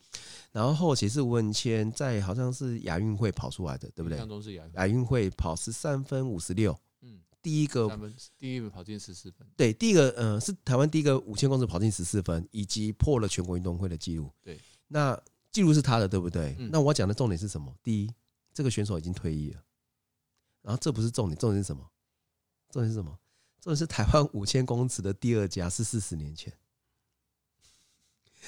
[0.51, 4.17] 然后后期是吴文谦在好像是亚运会跑出来的，对不对？
[4.17, 6.77] 当中是亚亚运会跑十三分五十六，嗯，
[7.43, 7.87] 第一个
[8.39, 14.31] 第一个跑进十四分，对，第一个嗯、呃、是台湾第一个五千公尺跑进十四分，以及破了全国运动会的记录。
[14.41, 15.21] 对，那
[15.51, 16.55] 记录是他的，对不对？
[16.57, 17.75] 嗯、那我讲的重点是什么？
[17.83, 18.09] 第一，
[18.53, 19.61] 这个选手已经退役了，
[20.61, 21.85] 然后这不是重点，重点是什么？
[22.71, 23.19] 重点是什么？
[23.59, 26.51] 重点是台湾五千公尺的第二家是四十年前。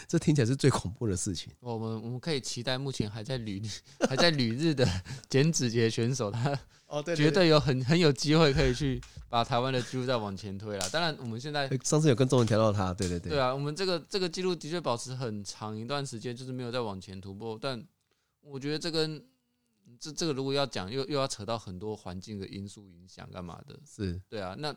[0.08, 1.52] 这听起来是最恐怖的事情。
[1.60, 3.62] 我们我们可以期待，目前还在旅
[4.08, 4.88] 还在旅日的
[5.30, 10.89] 简子杰选手，他哦对，绝对有很很有机会可以去把台湾的记录再往前推了。
[10.89, 17.58] 当然，我们现在上次有跟众人调到他，对对对，对啊，我们这个这个记录的确保持很长一段时间，就是没有再往前突破。
[17.62, 17.86] 但
[18.41, 19.24] 我觉得这跟
[20.00, 23.80] 这这个如果要讲，又又要扯到很多环境的因素影响，干嘛的？
[23.86, 24.76] 是对啊，那。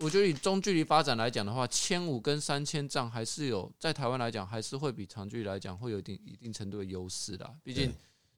[0.00, 7.54] 我觉得以中距离发展来讲的话，千五跟三千丈还是有在台湾来讲，还是会比长距离来讲会有一定一定程度的优势啦。
[7.62, 7.90] 毕竟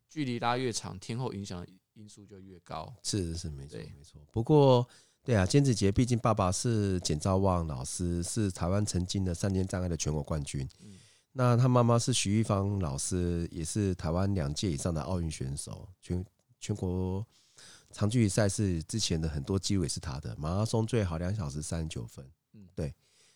[0.09, 2.95] 距离拉越长，天候影响因素就越高。
[3.03, 4.21] 是是是没错没错。
[4.31, 4.89] 不过
[5.25, 10.69] 对啊，简子杰毕竟爸爸是简兆旺老师，是台湾曾经的三千障碍的全国冠军。
[11.33, 16.25] 那他妈妈是徐玉芳老师，也是台湾两届以上的奥运选手，全
[16.61, 17.27] 全国。
[17.91, 22.95] 长距离赛事之前的很多记录也是他的，马拉松最好两小时三十九分，嗯，对，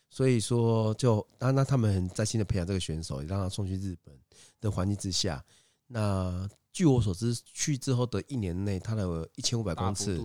[0.09, 4.15] 所以说就那那他们很在心的培养这个选手，也让他送去日本
[4.61, 5.43] 的环境之下。
[5.87, 10.19] 那据我所知，去之后的一年内，他的一千五百公尺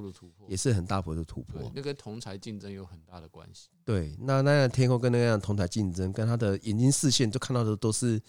[0.47, 3.69] 也是很大幅的突破，那跟同台竞争有很大的关系。
[3.85, 8.21] 对，那那样天空跟那样同台竞争，跟他的眼睛视线就看到的都是。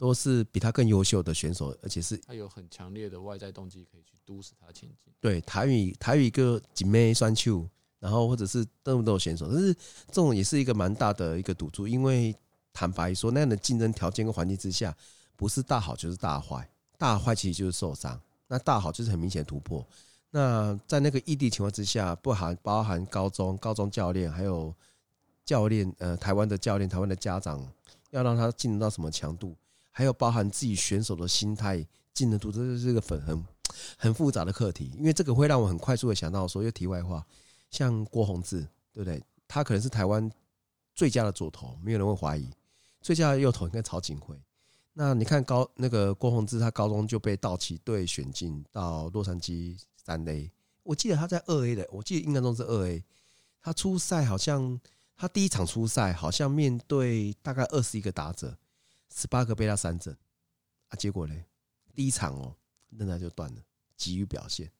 [0.00, 5.12] 都是比他更优秀的选手，而且是他有很强烈的外在动机可以去督使他前进。
[5.20, 12.34] 对，台语台语一个姐妹双球，然后或者是都不都选手，但是这种也是一个蛮大的一个赌注，因为
[12.72, 14.96] 坦白说，那样的竞争条件跟环境之下，
[15.36, 19.86] 不是大好就是大坏，大坏其实就是受伤，那大好就是很明显的突破。
[20.30, 24.74] 那在那个异地情况之下，不含包含高中高中教练，还有
[25.44, 27.70] 教练呃台湾的教练，台湾的家长，
[28.12, 29.54] 要让他进入到什么强度？
[29.90, 33.44] 还有包含自己选手的心态、进的度，这是一个很很
[33.96, 34.92] 很复杂的课题。
[34.96, 37.24] 因为这个会让我很快速的想到说，又题外话，
[37.70, 38.60] 像郭宏志，
[38.92, 39.22] 对不对？
[39.48, 40.30] 他可能是台湾
[40.94, 42.48] 最佳的左投，没有人会怀疑。
[43.00, 44.36] 最佳的右投应该曹锦辉。
[44.92, 50.50] 那你看高那个郭宏志，他高中就被道奇队选进到洛杉矶三 A。
[50.82, 53.02] 我记得他在二 A 的，我记得印象中是二 A。
[53.62, 54.78] 他出赛好像
[55.16, 58.56] 他第一场出赛好像面对大概二十一个打者。
[59.14, 60.16] 十八个被他三振
[60.88, 61.34] 啊，结果呢？
[61.94, 62.56] 第一场哦，
[62.90, 63.62] 韧带就断了，
[63.96, 64.70] 急于表现。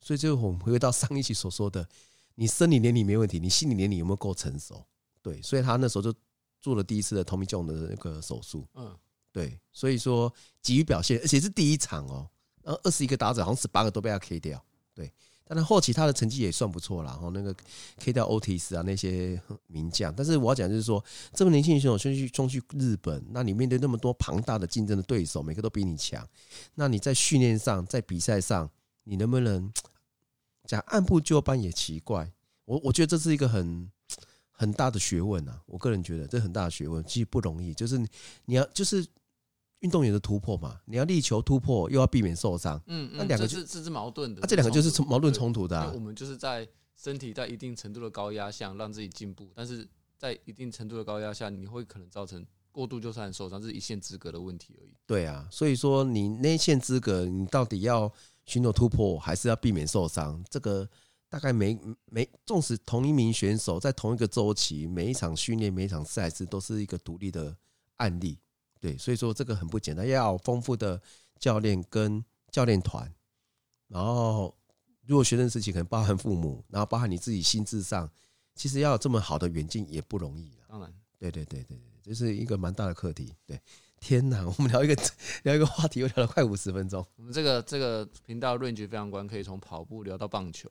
[0.00, 1.88] 所以最后我们回到上一期所说的，
[2.34, 4.84] 你生理年龄没问题，你心理年龄有没有够成熟？
[5.22, 6.14] 对，所以他那时候就
[6.60, 8.66] 做了第一次的 Tommy John 的那个手术。
[8.74, 8.98] 嗯，
[9.30, 12.28] 对，所以说急于表现，而且是第一场哦，
[12.62, 14.64] 然后二十一个打者，好像十八个都被他 K 掉。
[14.94, 15.12] 对。
[15.52, 17.52] 但是后期他的成绩也算不错啦，然后那个
[17.98, 26.24] K 掉 Otis 啊那些名将，但是我要讲就是说，这么年轻的选手先去冲去日本，那你面对那么多庞大的竞争的对手，每个都比你强，
[26.76, 28.70] 那你在训练上，在比赛上，
[29.02, 29.72] 你能不能
[30.66, 32.30] 讲按部就班也奇怪？
[32.66, 33.90] 我我觉得这是一个很
[34.52, 37.98] 很大的学问啊，我个人觉得这很大的学问，其实不容易，就是
[38.44, 39.04] 你要就是。
[39.80, 42.80] 运动员的突破嘛，你要力求突破，又要避免受伤。
[42.86, 44.42] 嗯，那两个是这是矛盾的。
[44.42, 45.90] 啊，这两个就是矛盾冲突的啊。
[45.94, 54.94] 我们就是在身体在一定程度的高压下让自己进步，但是在一定程度的高压下，你会可能造成过度就算受伤，这是一线资格的问题而已。
[55.06, 58.12] 对啊，所以说你那线资格，你到底要
[58.44, 60.44] 寻求突破，还是要避免受伤？
[60.50, 60.86] 这个
[61.30, 67.56] 大概每每纵使同一名选手在同一个周期，每一场训练、每一场赛事都是一个独立的
[67.96, 68.38] 案例。
[68.80, 71.00] 对，所以说这个很不简单，要有丰富的
[71.38, 73.12] 教练跟教练团，
[73.88, 74.56] 然后
[75.06, 78.10] 如果学生时期可能包含父母，然后包含你自己心智上，
[78.54, 80.56] 其实要有这么好的远近也不容易。
[80.66, 83.34] 当然，对对对对对，这是一个蛮大的课题。
[83.44, 83.60] 对，
[84.00, 84.96] 天哪， 我们聊一个
[85.44, 87.06] 聊一个话题，又聊了快五十分钟。
[87.16, 90.68] 我们这个这个频道 range 非常广，可以从跑步聊到棒球。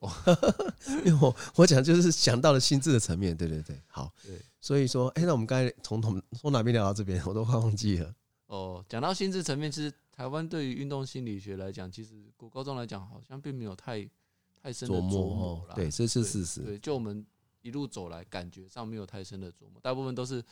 [1.05, 3.37] 因为我我讲就是想到了心智的层面。
[3.37, 4.11] 对对对，好。
[4.25, 4.41] 对。
[4.59, 8.13] 所以说，哎、欸，那我们刚才从从从哪边聊到这边，我都快忘记了。
[8.47, 14.05] 哦，讲到心智层面，其实台湾对于运动心理学来讲，其实国高中来讲，好像并没有太
[14.61, 15.75] 太深的琢磨啦。
[15.75, 16.61] 对，这是事实。
[16.61, 17.25] 对，就我们
[17.61, 20.43] 一路走来，感觉上没有太深的琢磨，大部分都是，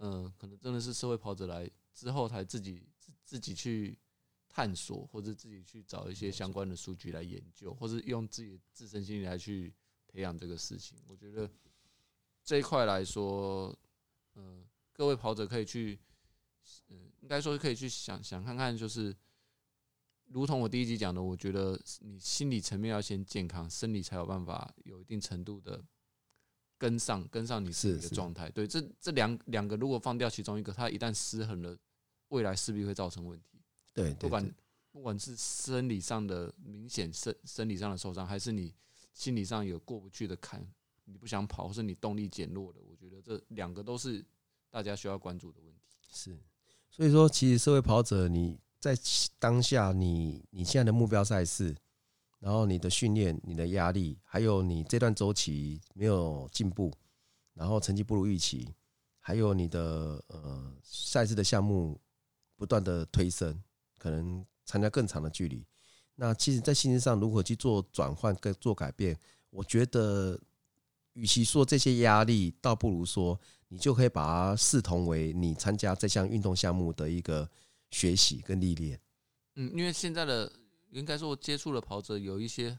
[0.00, 2.86] 嗯、呃，可能真的是社会跑者来之后，才自己
[3.24, 3.98] 自己去
[4.48, 9.74] 探索，或者自己去找一些相关的数据来研究，或者用自己自身心理来去
[10.06, 10.96] 培养这个事情。
[11.08, 11.50] 我觉得。
[12.48, 13.76] 这一块来说，
[14.36, 15.98] 嗯，各位跑者可以去
[16.90, 19.12] 嗯，应该说可以去想想看看，就是
[20.26, 25.84] 如同我第一集讲的，我觉得你心理层面要先健康，生理才有办法有一定程度的
[26.78, 28.48] 跟上跟上你自己的状态。
[28.48, 31.76] 对，这这两两个如果放掉其中一个，它一旦失衡了，
[32.28, 33.60] 未来势必会造成问题。
[33.92, 34.54] 对，不管
[34.90, 38.74] 不管是生理上的明显生生理上的受伤，还是你
[39.12, 40.66] 心理上有过不去的坎，
[41.04, 44.24] 你不想跑，或是你动力减弱了，我觉得这两个都是
[44.70, 45.96] 大家需要关注的问题。
[46.10, 46.38] 是，
[46.90, 48.94] 所以说，其实社会跑者，你在
[49.38, 51.74] 当下你你现在的目标赛事，
[52.38, 56.92] 然后你的训练、你的压力，还有你这段周期没有进步，
[57.54, 58.74] 然后成绩不如预期，
[59.20, 62.00] 还有你的呃赛事的项目
[62.56, 63.62] 不断的推升。
[63.98, 65.66] 可能参加更长的距离，
[66.16, 69.18] 那其实，在心理上如何去做转换跟做改变，
[69.50, 70.38] 我觉得，
[71.14, 77.50] 与其说这些压力，倒不如说你就可以把它视同为你参加这项运动项目的一个
[77.90, 79.00] 学习跟历练。
[79.54, 80.52] 嗯，因为现在的
[80.90, 82.78] 应该说，我接触的跑者有一些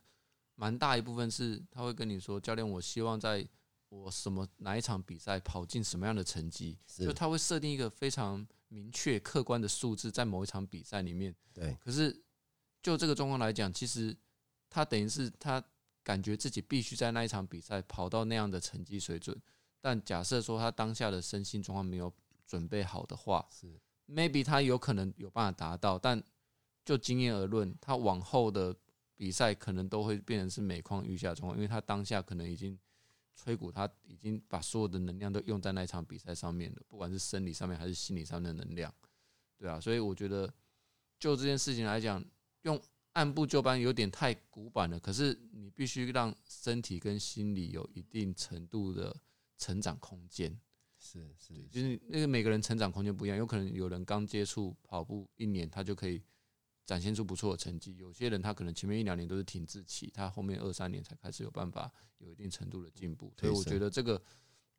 [0.56, 3.46] 蛮大一部分是，他会跟你说，教练，我希望在
[3.90, 8.48] 我什么哪一场比赛跑进什么样的成绩，就他会设定一个非常。
[8.70, 11.78] 明确客观的数字在某一场比赛里面，对。
[11.80, 12.24] 可是
[12.82, 14.16] 就这个状况来讲，其实
[14.70, 15.64] 他等于是他
[16.04, 19.40] 感觉自己必须在那一场比赛跑到那样的成绩水准。
[19.80, 22.14] 但假设说他当下的身心状况没有
[22.46, 26.22] 准备好的话，是 maybe 他有可能有办法达到，但
[26.84, 28.76] 就经验而论，他往后的
[29.16, 32.78] 比赛可能都会变成是每况愈下状况，因为他当下可能已经。
[33.38, 38.94] 吹鼓，他已经把所有的能量都用在那一场比赛上面了，不管是生理上面还是心理上的能量，
[39.58, 40.52] 对啊，所以我觉得
[41.20, 42.22] 就这件事情来讲，
[42.64, 42.82] 用
[43.14, 45.00] 按部就班有点太古板了。
[45.00, 49.16] 可是你必须让身体跟心理有一定程度的
[49.58, 50.60] 成长空间。
[51.00, 56.22] 是是，就是那个每个人成长空间不一样，有可能有人刚接触跑步一年，他就可以。
[56.88, 64.20] 展现出不错的成绩，有些人他可能前面一两年都是停滞期，他后面二三年才开始有办法有一定程度的进步，所以我觉得这个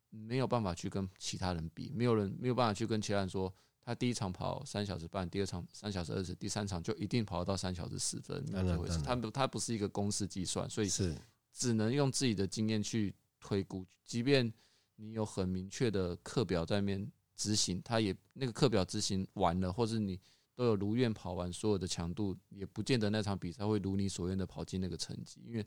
[0.09, 3.53] 没有办法去跟其他人比，没有人没有办法去跟其他人说，
[3.83, 11.15] 他第一场跑三小时半，第二场三小时二十，第三场就一定跑到三小时十分，没有这回事，他不他不是一个公式计算，所以是。
[11.53, 14.51] 只能用自己的经验去推估，即便
[14.95, 20.19] 你有很明确的课表在那边执行，他也那个课表执行完了，或是你。
[20.59, 25.65] 都有如愿跑完所有的强度，也不见得那场比赛会如你所愿的跑进那个成绩，因为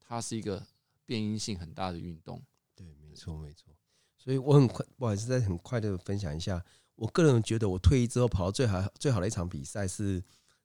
[0.00, 0.60] 它是一个
[1.06, 2.42] 变因性很大的运动。
[2.74, 3.72] 对，没错，没错。
[4.18, 6.60] 所以我很快，不好意思，再很快的分享一下，
[6.96, 10.20] 我个人觉得我退役之后跑到最好最好的一场比赛是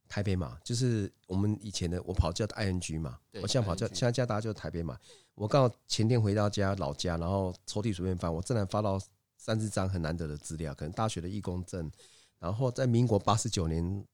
[0.07, 4.97] 台北马，就是我们以前的我跑叫 ING 嘛，我现在跑叫现在叫大家叫台北马。
[5.35, 8.99] 我刚好前天回到家老家，然后抽屉随便翻，我正然发到
[9.37, 11.91] 三四张很难得的资料，可能大学的义工证。
[12.39, 14.05] 然后在民国八十九年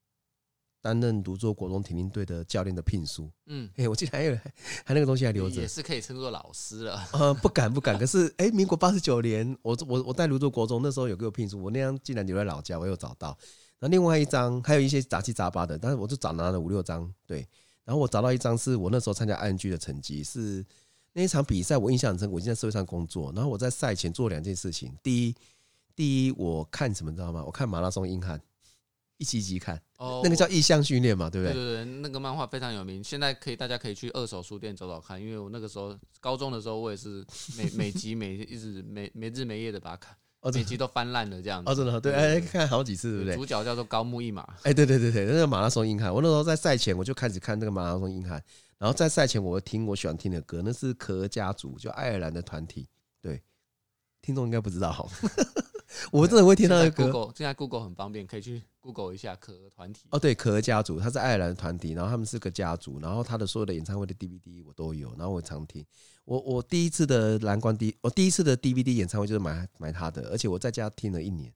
[0.82, 4.36] 担任泸州国中田径队的教练的聘书，嗯，哎，我记得还有
[4.84, 7.08] 还那个东西还留着，也是可以称作老师了。
[7.12, 13.36] 呃，不敢不敢，可是哎，民国八十九年，我我我在泸州国中那时候有给我聘书，我那张竟然留在老家，我有找到。
[13.80, 17.46] 那另外一张还有一些杂七杂八的，但是我就找拿了五六张，对。
[17.84, 20.64] 然后我找到一张是我那时候参加 ING 的成绩，是
[21.12, 25.34] 那一场比赛我印象很深，我已经在社会上工作，然后我在赛前做两件事情，第一。
[25.96, 27.42] 第一，我看什么知道吗？
[27.44, 28.38] 我看马拉松硬汉，
[29.16, 29.80] 一集一集看。
[29.96, 31.54] 哦，那个叫意向训练嘛，对不对？
[31.54, 35.18] 对对对，那个漫画非常有名，现在可以大家可以去二手书店找找看。
[35.18, 37.24] 因为我那个时候高中的时候，我也是
[37.56, 40.14] 每 每集每一直每没日没夜的把它看，
[40.52, 41.70] 每集都翻烂了这样子。
[41.70, 43.36] 哦，真的对，哎，看好几次，对不对？
[43.36, 44.42] 主角叫做高木一马。
[44.64, 48.32] 哎，对对对对，那个马拉松硬汉，我那时候在赛前我就开始看那个马拉松硬汉，
[48.76, 52.86] 然后在赛前我听我喜欢听的歌，那是壳家族，就爱尔兰的团体。
[53.22, 53.42] 对，
[54.20, 55.08] 听众应该不知道。
[56.12, 57.32] 我真的会听到那个歌。
[57.34, 60.08] 现在 Google 很方便，可以去 Google 一下可儿团体。
[60.10, 65.84] 哦，对，可儿家族，他是爱尔兰团体，然后他们是个家族，然后他的所有的演唱会的 DVD 我都有，然后我常听。
[66.24, 71.52] 我我第一次的蓝光 D，我第一次的 DVD 演唱会就是买买他的，而且我在家听了一年，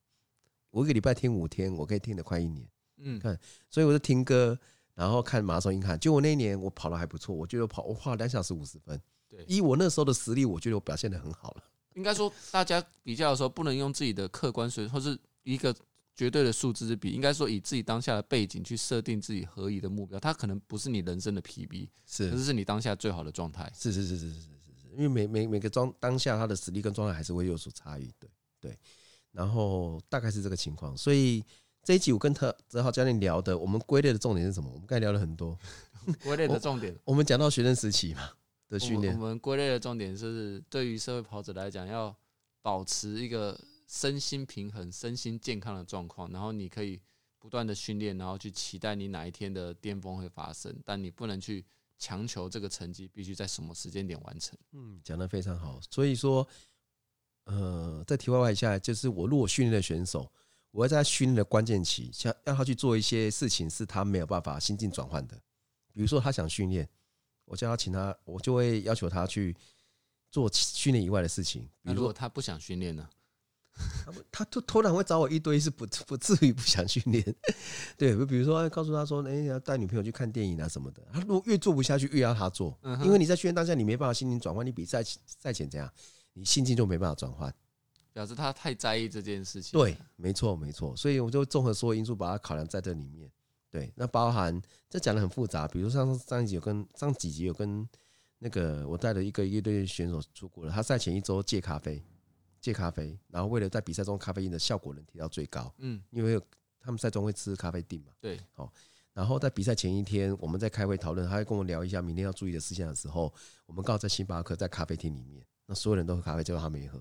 [0.71, 2.69] 我一个礼拜听五天，我可以听了快一年。
[2.99, 3.37] 嗯，看，
[3.69, 4.57] 所以我就听歌，
[4.95, 5.99] 然后看马拉松硬汉。
[5.99, 9.01] 就我那一年我跑得还不错，我觉得我跑我花了两小时五十分。
[9.29, 11.63] 对，以我那时候的实力，我觉得我表现得很好了。
[11.95, 15.75] 应该说，大家比较的时候不能用自己的客观水或是一个
[16.15, 17.11] 绝对的数字去比。
[17.11, 20.19] 应该说，以自己当下的背景去设定自己合宜的目标。
[20.21, 23.71] 它可能不是你人生的 PB，是，可是是你当下最好的状态。
[23.75, 28.13] 是是是是是是是，因为每每每个状当下他的实力跟状态还是会有所差异。
[28.19, 28.31] 对
[28.61, 28.79] 对，
[29.33, 30.97] 然后大概是这个情况。
[30.97, 31.43] 所以
[31.83, 34.71] 这一集我跟他泽浩教练聊的，我们归类的重点是什么？
[34.71, 35.59] 我们刚才聊了很多
[36.23, 38.31] 归类的重点，我们讲到学生时期嘛。
[38.71, 42.17] 的训练，我们归类的重点是，对于社会跑者来讲，要
[42.63, 46.99] 保持一个身心平衡、身心健康的状况，然后你可以
[47.39, 51.65] 不断的训练，然后去期待你哪一天的巅峰会发生，但你不能去
[51.99, 54.57] 强求这个成绩必须在什么时间点完成。
[54.73, 55.81] 嗯，讲的非常好。
[55.91, 56.47] 所以说，
[57.47, 60.31] 呃，在题外话一下，就是我如果训练的选手，
[60.71, 65.37] 我会在训练的关键期，想让他去做一些事情，是他没有办法心境转换的。
[65.93, 66.89] 比如说，他想训练，
[67.51, 69.57] 我叫他请他，我就会要求他去
[70.31, 71.69] 做训练以外的事情。
[71.83, 73.09] 比如说，他不想训练呢？
[74.31, 77.25] 他突突然会找我一堆，是不不至于不想训练。
[77.97, 81.03] 对，比如说告诉他说，哎，要带女朋友去看电影啊什么的。
[81.13, 85.93] 他如果越做不下去，越要他做，因为你在训练当下，你没办法心情转换，你比赛赛前怎样，
[86.35, 87.53] 你心情就没办法转换。
[88.13, 89.77] 表示他太在意这件事情。
[89.77, 90.95] 对，没错，没错。
[90.95, 93.29] 所以我就综合所有因素把它考量在这里面。
[93.71, 97.89] 对，那包含这讲的很复杂，比如说上上一集有跟上几集有跟
[98.39, 102.03] 那个我带了一个乐队选手出国了，他赛前一周戒咖啡，
[102.61, 106.41] 戒咖啡，然后为了在比赛中咖啡因的效果能提到最高，嗯，因为
[106.81, 108.73] 他们赛中会吃咖啡定嘛，对，好，
[109.13, 113.33] 然后在比赛前一天我们在开会讨论，他会跟我聊一下明天要注意的事项的时候，
[113.67, 117.01] 我们刚好在星巴克在咖啡厅里面，那所有人都喝咖啡，结果他没喝。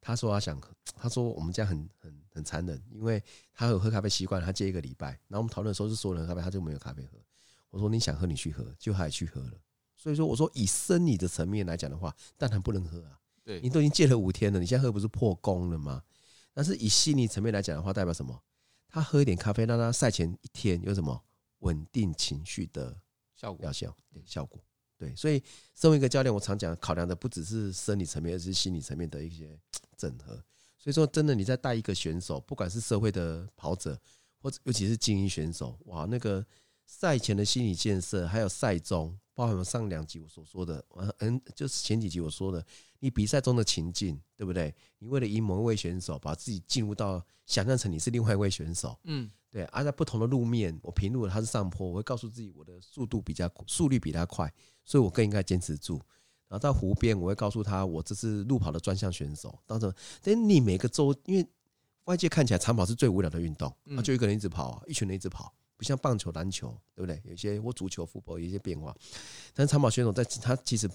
[0.00, 3.22] 他说他想喝，他说我们家很很很残忍，因为
[3.52, 5.08] 他有喝咖啡习惯，他戒一个礼拜。
[5.28, 7.18] 然后我们讨论的时候是所有人喝咖啡，他就没有咖啡喝。
[7.70, 9.52] 我说你想喝你去喝，就他也去喝了。
[9.96, 13.18] 所以说我说以生理的层面来讲的话，当然不能喝啊。
[13.44, 16.02] 对，你都已经戒了五天了，你现在喝不是破功了吗？
[16.52, 18.42] 但是以心理层面来讲的话，代表什么？
[18.88, 21.22] 他喝一点咖啡，让他赛前一天有什么
[21.60, 23.00] 稳定情绪的
[23.36, 23.64] 效果？
[23.64, 24.60] 药效对效果。
[25.00, 25.42] 对，所以
[25.74, 29.58] 身为一个教练，我常讲考量的不只是生理层面，而是心理层面的一些
[29.96, 30.34] 整合。
[30.76, 33.98] 所以说，真的你在带一个选手，不管是社会的跑者，
[34.42, 36.44] 或者尤其是精英选手，哇，那个
[36.84, 40.84] 赛前的心理建设，还有赛中，包含上两集我所说的，
[41.20, 42.62] 嗯，就是前几集我说的，
[42.98, 44.74] 你比赛中的情境，对不对？
[44.98, 49.30] 你为了赢某一位选手，把自己进入到想象成你是另外一位选手，嗯。
[49.52, 54.48] 对，而、啊、在不同的路面，我平路它是上坡，我会告诉自己我的速度比较速率比他快，
[54.90, 55.94] 所以我更应该坚持住。
[56.48, 59.56] 然后到湖边，我会告诉他我这是路跑的专项选手。
[59.64, 61.46] 当时，但你每个周，因为
[62.06, 67.22] 外界看起来长跑是最无聊的运动，啊，就一个人一直跑，一群人一直跑，不像棒球、篮球，对不对？
[67.24, 68.92] 有些或足球、福波有一些变化，
[69.54, 70.90] 但是长跑选手在他其实，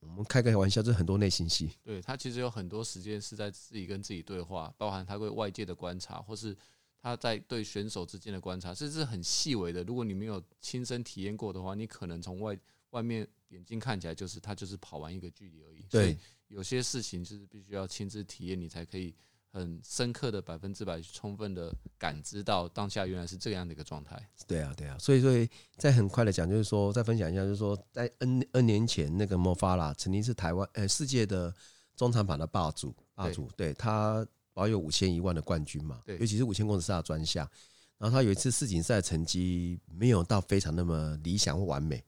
[0.00, 1.70] 我们开个玩笑，就是很多内心戏。
[1.84, 6.56] 对，他其实有很多时间是在自己跟自己对话，包含他对外界的观察，或是。
[7.00, 9.84] 他在对选手之间的观察，这是很细微的。
[9.84, 12.58] 如果你没有亲身体验过的话，你可能从外
[12.90, 15.84] 外面眼睛看起来就是他就是跑完一个距离而已。
[15.90, 16.18] 对，所以
[16.48, 19.14] 有些事情就是必须要亲自体验，你才可以
[19.50, 24.20] 很深刻的百分之百充分的感知到当下原来是这样的一个状态。
[24.46, 24.96] 对啊，对啊。
[24.98, 31.54] 所以，所以再很快的讲，就是说再分享一下，就是说在 N N 年前，那个莫法拉曾经是台湾呃世界的
[31.96, 34.26] 中长跑的霸主，霸主，对，对他。
[34.54, 37.48] 保有五千一万的冠军嘛，对，尤其是五千公尺是他的专项。
[37.96, 42.04] 然后他有一次世锦赛成绩没有到非常那么理想或完美。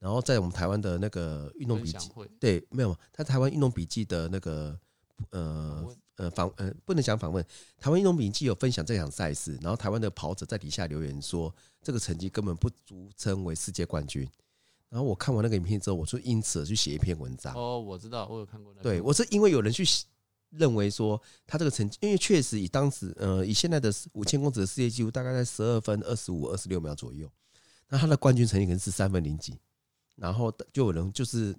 [0.00, 4.76] 然后在我们台湾的那个运动笔记，对，没有，他台湾运动笔记的那个
[5.30, 5.86] 呃
[6.16, 7.44] 呃访呃不能讲访问，
[7.78, 9.56] 台湾运动笔记有分享这场赛事。
[9.62, 14.28] 然后台湾的跑者在底下留言说，这个成绩根本不足称为世界冠军。
[14.88, 17.54] 然后我看完那个影片之后，我就因此而去写一篇文章。
[17.54, 18.82] 哦，我知道，我有看过那个。
[18.82, 19.84] 对，我是因为有人去。
[20.58, 27.30] 认为说他这个成绩，因为确实以当时呃以现在的五千公尺的世界纪录大概在十二分二十五二十六秒左右，
[27.88, 29.56] 那他的冠军成绩可能是三分零几，
[30.20, 31.56] 然后就有人就是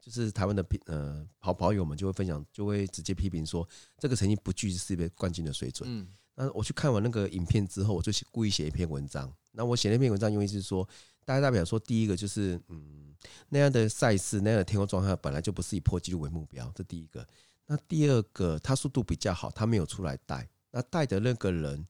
[0.00, 3.66] 就是台湾的呃跑跑友们就会分享，就会直接批评说
[3.98, 5.88] 这个成绩不具世界冠军的水准。
[5.88, 9.32] 嗯，那我去看完那个影片之后，我就故意写一篇文章。
[9.52, 10.86] 那我写那篇文章用意是说，
[11.24, 13.14] 大家代表说第一个就是嗯
[13.48, 17.24] 那样的赛事那样的天空状态本来就不是以破纪录为目标，这第一个。
[17.66, 20.48] 那第二个，他速度比较好，他没有出来带。
[20.72, 21.86] 那带的那个人，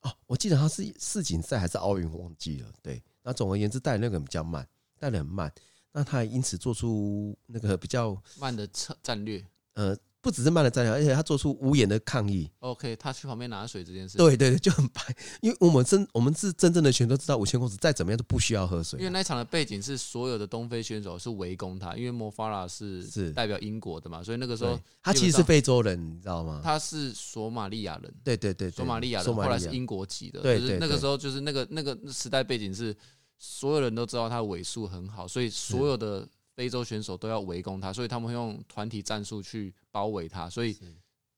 [0.00, 2.72] 哦，我记得他是世锦赛还是奥运，忘记了。
[2.82, 4.66] 对，那总而言之，带那个人比较慢，
[5.00, 5.52] 带的很慢。
[5.92, 9.44] 那他也因此做出那个比较慢的策战略，
[9.74, 9.96] 呃。
[10.22, 12.46] 不只是慢的战略，而且他做出无言的抗议。
[12.58, 15.00] OK，他去旁边拿水这件事，对对对，就很白。
[15.40, 18.98] 因为我们真我们是真正的选手，知道五千公尺再怎么样都不需要喝水。
[18.98, 26.60] 因为那场的背景是所有的东非选手是围攻他，因为莫法拉是是代表英国的嘛，所以那个时候他其实是非洲人，你知道吗？
[26.62, 30.42] 他是索马利亚人，对对对，索马利亚人，后来是英国籍的。
[30.42, 32.94] 对，就是那个时候就是那个那个时代背景是
[33.40, 36.28] 所有人都知道他尾数很好，所以所有的。
[36.56, 40.50] 非洲选手都要围攻他，所以他们会用团体战术去包围他。
[40.50, 40.76] 所以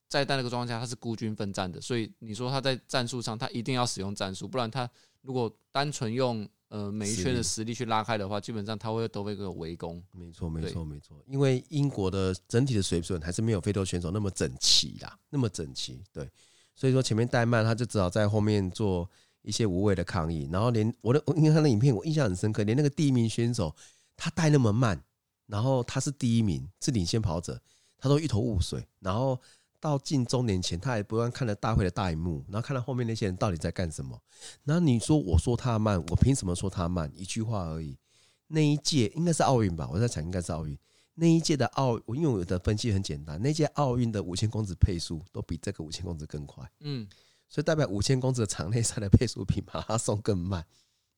[0.09, 1.81] 在在那个状况下，他是孤军奋战的。
[1.81, 4.89] 所以你说他在战术上，他一定要使用战术，不然他
[5.21, 10.03] 如果单纯用呃每一圈的实力去拉开的话，基本上他会都会一个围攻。
[10.11, 11.17] 没错，没错，没错。
[11.29, 16.03] 因为英国的整体的水准还是没有非洲选手那么整齐啦，那么整齐。
[16.13, 16.29] 对，
[16.75, 19.09] 所以说前面怠慢，他就只好在后面做
[19.43, 20.49] 一些无谓的抗议。
[20.51, 23.75] 然后连我的，因为他的影片我印象很深刻，连那个第一名选手
[24.17, 25.03] 他带那么慢，
[25.47, 27.61] 然后他是第一名，是领先跑者，
[27.99, 28.87] 他都一头雾水。
[29.01, 29.39] 然后
[29.81, 34.19] 到进终点前，他还不断看着大会的大荧幕，然后看到后面那些人到底在干什么。
[34.65, 37.11] 然后你说我说他慢，我凭什么说他慢？
[37.15, 37.99] 一句话而已。
[38.49, 40.79] 那一届应该是奥运吧，我在想应该是奥运。
[41.15, 46.71] 那一届的奥，因为我的分析很简单，那届奥运的五千公尺配速都比这个五千公尺更快。
[46.81, 47.07] 嗯，
[47.53, 50.67] 所以代表五千公尺的场内赛的配速比马拉松更慢。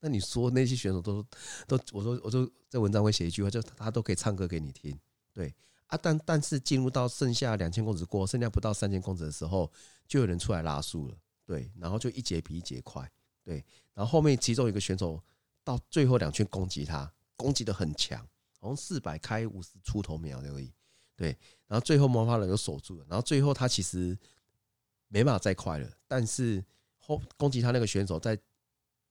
[0.01, 1.23] 那你说那些选手都
[1.69, 4.99] 都，我说我说在文章会写一句话，就他都可以唱歌给你听，
[5.33, 5.55] 对。
[5.87, 9.71] 啊，但但是进入到剩下两千公尺过，剩下不到三千公尺的时候，
[10.09, 13.09] 就有人出来拉数了，对，然后就一节比一节快，
[13.45, 13.63] 对，
[13.93, 15.23] 然后后面其中一个选手
[15.63, 18.19] 到最后两圈攻击他，攻击得很强，
[18.59, 20.73] 好像四百开五十出头秒而已，
[21.15, 24.19] 对，然后最后魔法人又守住了，然后最后他其实
[25.15, 26.63] 没办法再快了，但是
[26.99, 28.39] 后攻击他那个选手在。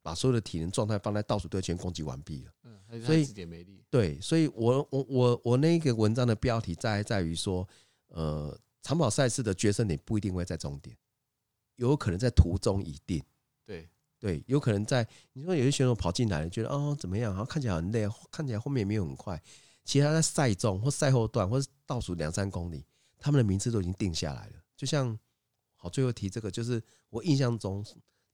[0.06, 3.26] 把所有的体能状态放在倒数队前攻击完毕了，嗯，所以
[3.89, 7.66] 对，所以我我我我那个文章的标题在在于说，
[8.10, 10.93] 呃，长跑赛事的决胜点不一定会在终点，
[11.78, 13.24] 有可能在途中一定，
[13.66, 13.89] 对
[14.20, 19.41] 对，有可能在你说有些选手跑进来了，觉得哦怎么样，然后看起来很累，看起来后面也没有很快，
[19.86, 22.86] 其实他在赛中或赛后段或是倒数两三公里，
[23.20, 24.56] 他们的名次都已经定下来了。
[24.76, 25.18] 就像
[25.84, 27.86] 好，最后提这个，就是我印象中。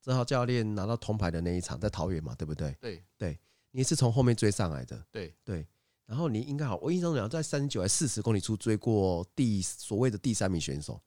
[0.02, 2.74] 志浩教练拿到铜牌的那一场在桃园嘛，对不对？
[2.80, 3.38] 对对，
[3.72, 5.68] 你是从后面追上来的，对对。
[6.06, 11.02] 然后你应该好，我印象中在三十九还四十公里处追过第所谓的第三名选手，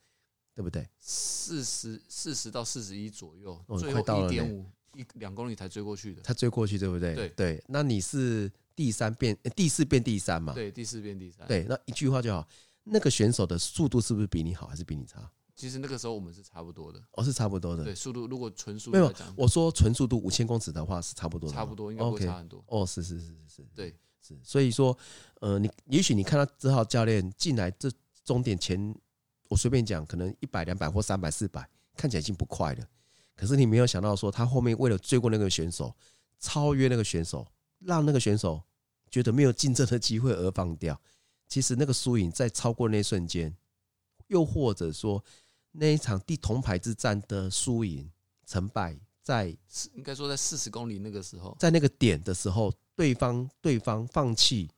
[0.54, 0.86] 对不对？
[0.98, 6.20] 四十四十到四十一左右，哦、快到了一点五一两公里才追过去的。
[6.20, 7.14] 他追过去，对不对？
[7.14, 7.64] 对对。
[7.68, 10.52] 那你是第三变第四变第三嘛？
[10.52, 11.48] 对，第四变第三。
[11.48, 12.46] 对，那一句话就好，
[12.84, 15.32] 那个选手的速度是不是比你好，还是比你差？
[15.54, 17.84] 其实那个时候我们是差不多的，哦，是差不多的。
[17.84, 22.64] 对，速度如果纯速度没有，我说纯速度五千公尺的话是差不多的，差不多应该不会差很多。
[22.66, 24.38] 哦，是是是是是，对，是。
[24.42, 24.96] 所以说，
[25.40, 27.90] 呃，你也许你看到这号教练进来这
[28.24, 28.94] 终点前，
[29.48, 32.86] 我随便讲，可能一百、两百或三百、四百，看起来已经不快了。
[33.36, 35.94] 可是你没有想到说，他后面为了追过那个选手，
[36.38, 37.46] 超越那个选手，
[37.78, 38.62] 让那个选手
[39.10, 40.98] 觉得没有竞争的机会而放掉。
[41.48, 43.54] 其实那个输赢在超过那一瞬间，
[44.32, 45.22] 又或者说。
[45.74, 48.06] 那一场第铜牌之战的输赢
[48.44, 49.56] 成败，在
[49.94, 54.68] 应该说在四十公里那个时候，在那个点的时候，对方对方放弃，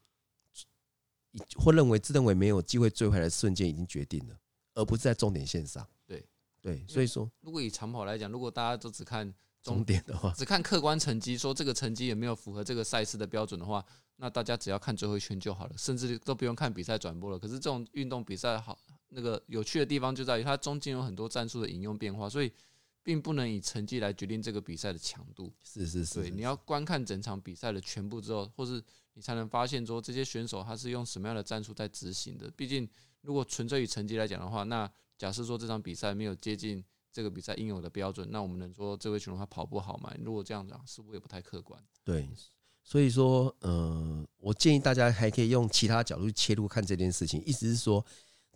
[1.57, 4.37] 或认为自认为没有机会追回来的瞬间已经决定了，
[4.75, 5.85] 而不是在终点线上。
[6.07, 6.25] 对
[6.63, 9.35] 对，所以说，如果以长跑来讲，如果大家都只看
[9.65, 13.85] 终点的话，只看客观成绩，说这个成绩有没有符合这个赛事的标准的话，
[14.15, 17.37] 那大家只要看最后一圈就好了，甚至都不用看比赛转播了。
[17.37, 18.79] 可是这种运动比赛好。
[19.15, 22.53] 那个有趣的地方就在于它中间有很多战术的引用变化，所以
[23.03, 25.53] 并不能以成绩来决定这个比赛的强度。
[25.63, 32.51] 是是是，对，你要观看整场比赛的全部之后，或是你才能发现说这些选手他是用什么样的战术在执行的。
[32.57, 32.89] 毕竟，
[33.21, 40.13] 如果纯粹以成绩来讲的话，那假设说这场比赛没有接近这个比赛应有的标准，那我们能说这位选手他跑不好吗？
[40.21, 41.81] 如果这样讲，似乎也不太客观。
[42.03, 42.29] 对，
[42.83, 48.05] 所以说，呃，我建议大家还可以用其他角度切入看这件事情，意思是说。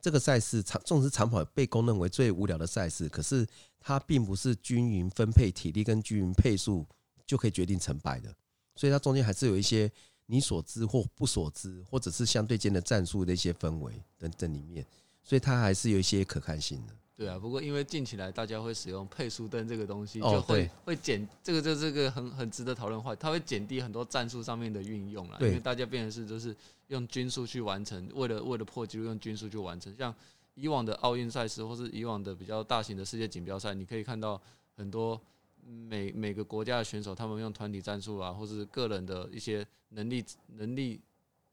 [0.01, 3.47] 这个赛事长，纵使长跑被公认为最无聊的赛事，可是
[3.81, 6.87] 它并不是均匀分配体力跟均匀配速
[7.27, 8.35] 就可以决定成败的，
[8.75, 9.91] 所以它中间还是有一些
[10.27, 14.87] 你所知或不所知，或者是相对间的战术的一些氛围等等里面，
[15.23, 16.95] 所以它还是有一些可看性的。
[17.19, 25.37] 对啊，不过因为近起来大家会使用配速灯这个东西，就会会减这个，就这个很很值得讨论的话，它会减低很多战术上面的运用了。
[25.41, 26.55] 因为大家变成是就是
[26.87, 29.93] 用均速去完成，为了为了破纪录用均速去完成。
[29.97, 30.15] 像
[30.55, 34.41] 以往的奥运赛事，或是以往的比较大型的世界锦标赛，你可以看到
[34.77, 35.21] 很多
[35.67, 41.01] 每每个国家的选手，他们用团体战术啊，或是个人的一些能力能力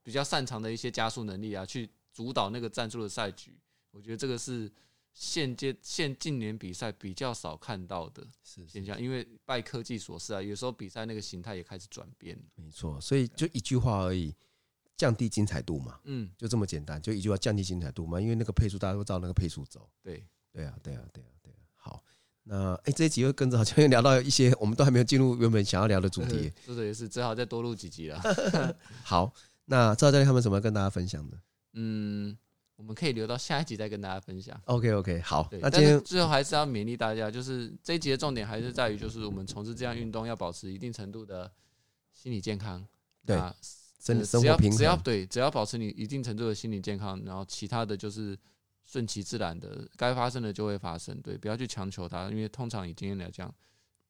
[0.03, 3.51] 比较擅长的一些加速能力啊，去主导那个战术的赛局。
[3.89, 4.71] 我觉得这个是。
[5.17, 12.37] 现阶现近年比赛比较少看到的现象，因为拜科技所赐啊，有时候比赛那个形态也开始转变。
[12.55, 14.35] 没错，所以就一句话而已，
[14.97, 15.97] 降低精彩度嘛。
[16.03, 18.19] 嗯，就这么简单，就一句话，降低精彩度嘛。
[18.19, 19.89] 因为那个配速大家都照那个配速走。
[20.03, 21.59] 对，对啊，对啊，对啊，对啊。
[21.75, 22.03] 好，
[22.43, 26.51] 那哎、欸，这一集又跟着好像又聊到一些我们都还没有进入原本想要聊的主题。
[26.65, 28.21] 是的，也是，只好再多录几集了。
[29.01, 31.39] 好，那赵教练他们什么要跟大家分享的？
[31.71, 32.37] 嗯。
[32.75, 34.59] 我们可以留到下一集再跟大家分享。
[34.65, 35.47] OK OK，好。
[35.61, 41.51] 那今天最后还是要勉励大家，就是这一集的重点还是在于，就是我们从事这项运动要保持一定程度的
[42.11, 42.85] 心理健康。
[43.25, 43.55] 对，那
[43.99, 48.37] 生呃只要生活平衡，只要对，只要保持你一定程度的心理健康，然后其他的就是
[48.83, 51.19] 顺其自然的，该发生的就会发生。
[51.21, 53.51] 对，不要去强求它，因为通常以经验来讲，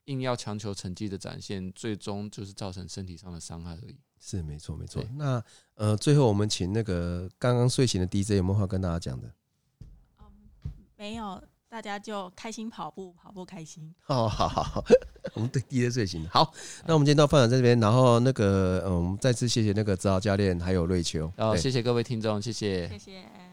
[0.05, 3.95] 硬要强求成绩的展现，最终就是造成身体上的伤害而已。
[4.19, 5.03] 是没错没错。
[5.15, 5.43] 那
[5.75, 9.27] 呃，最后我们请那个刚刚睡醒的 DJ 有没有话跟大家讲的？
[10.19, 10.25] 嗯
[10.97, 13.93] 没有，大家就开心跑步，跑步开心。
[14.07, 14.83] 哦好好好，
[15.33, 16.27] 我们对 DJ 睡醒。
[16.29, 16.53] 好，
[16.85, 23.44] 那我们今天到分享在这边，然后那个嗯，我们再次谢谢那个指导教练还有瑞秋，然后对谢谢各位听众，谢谢谢谢。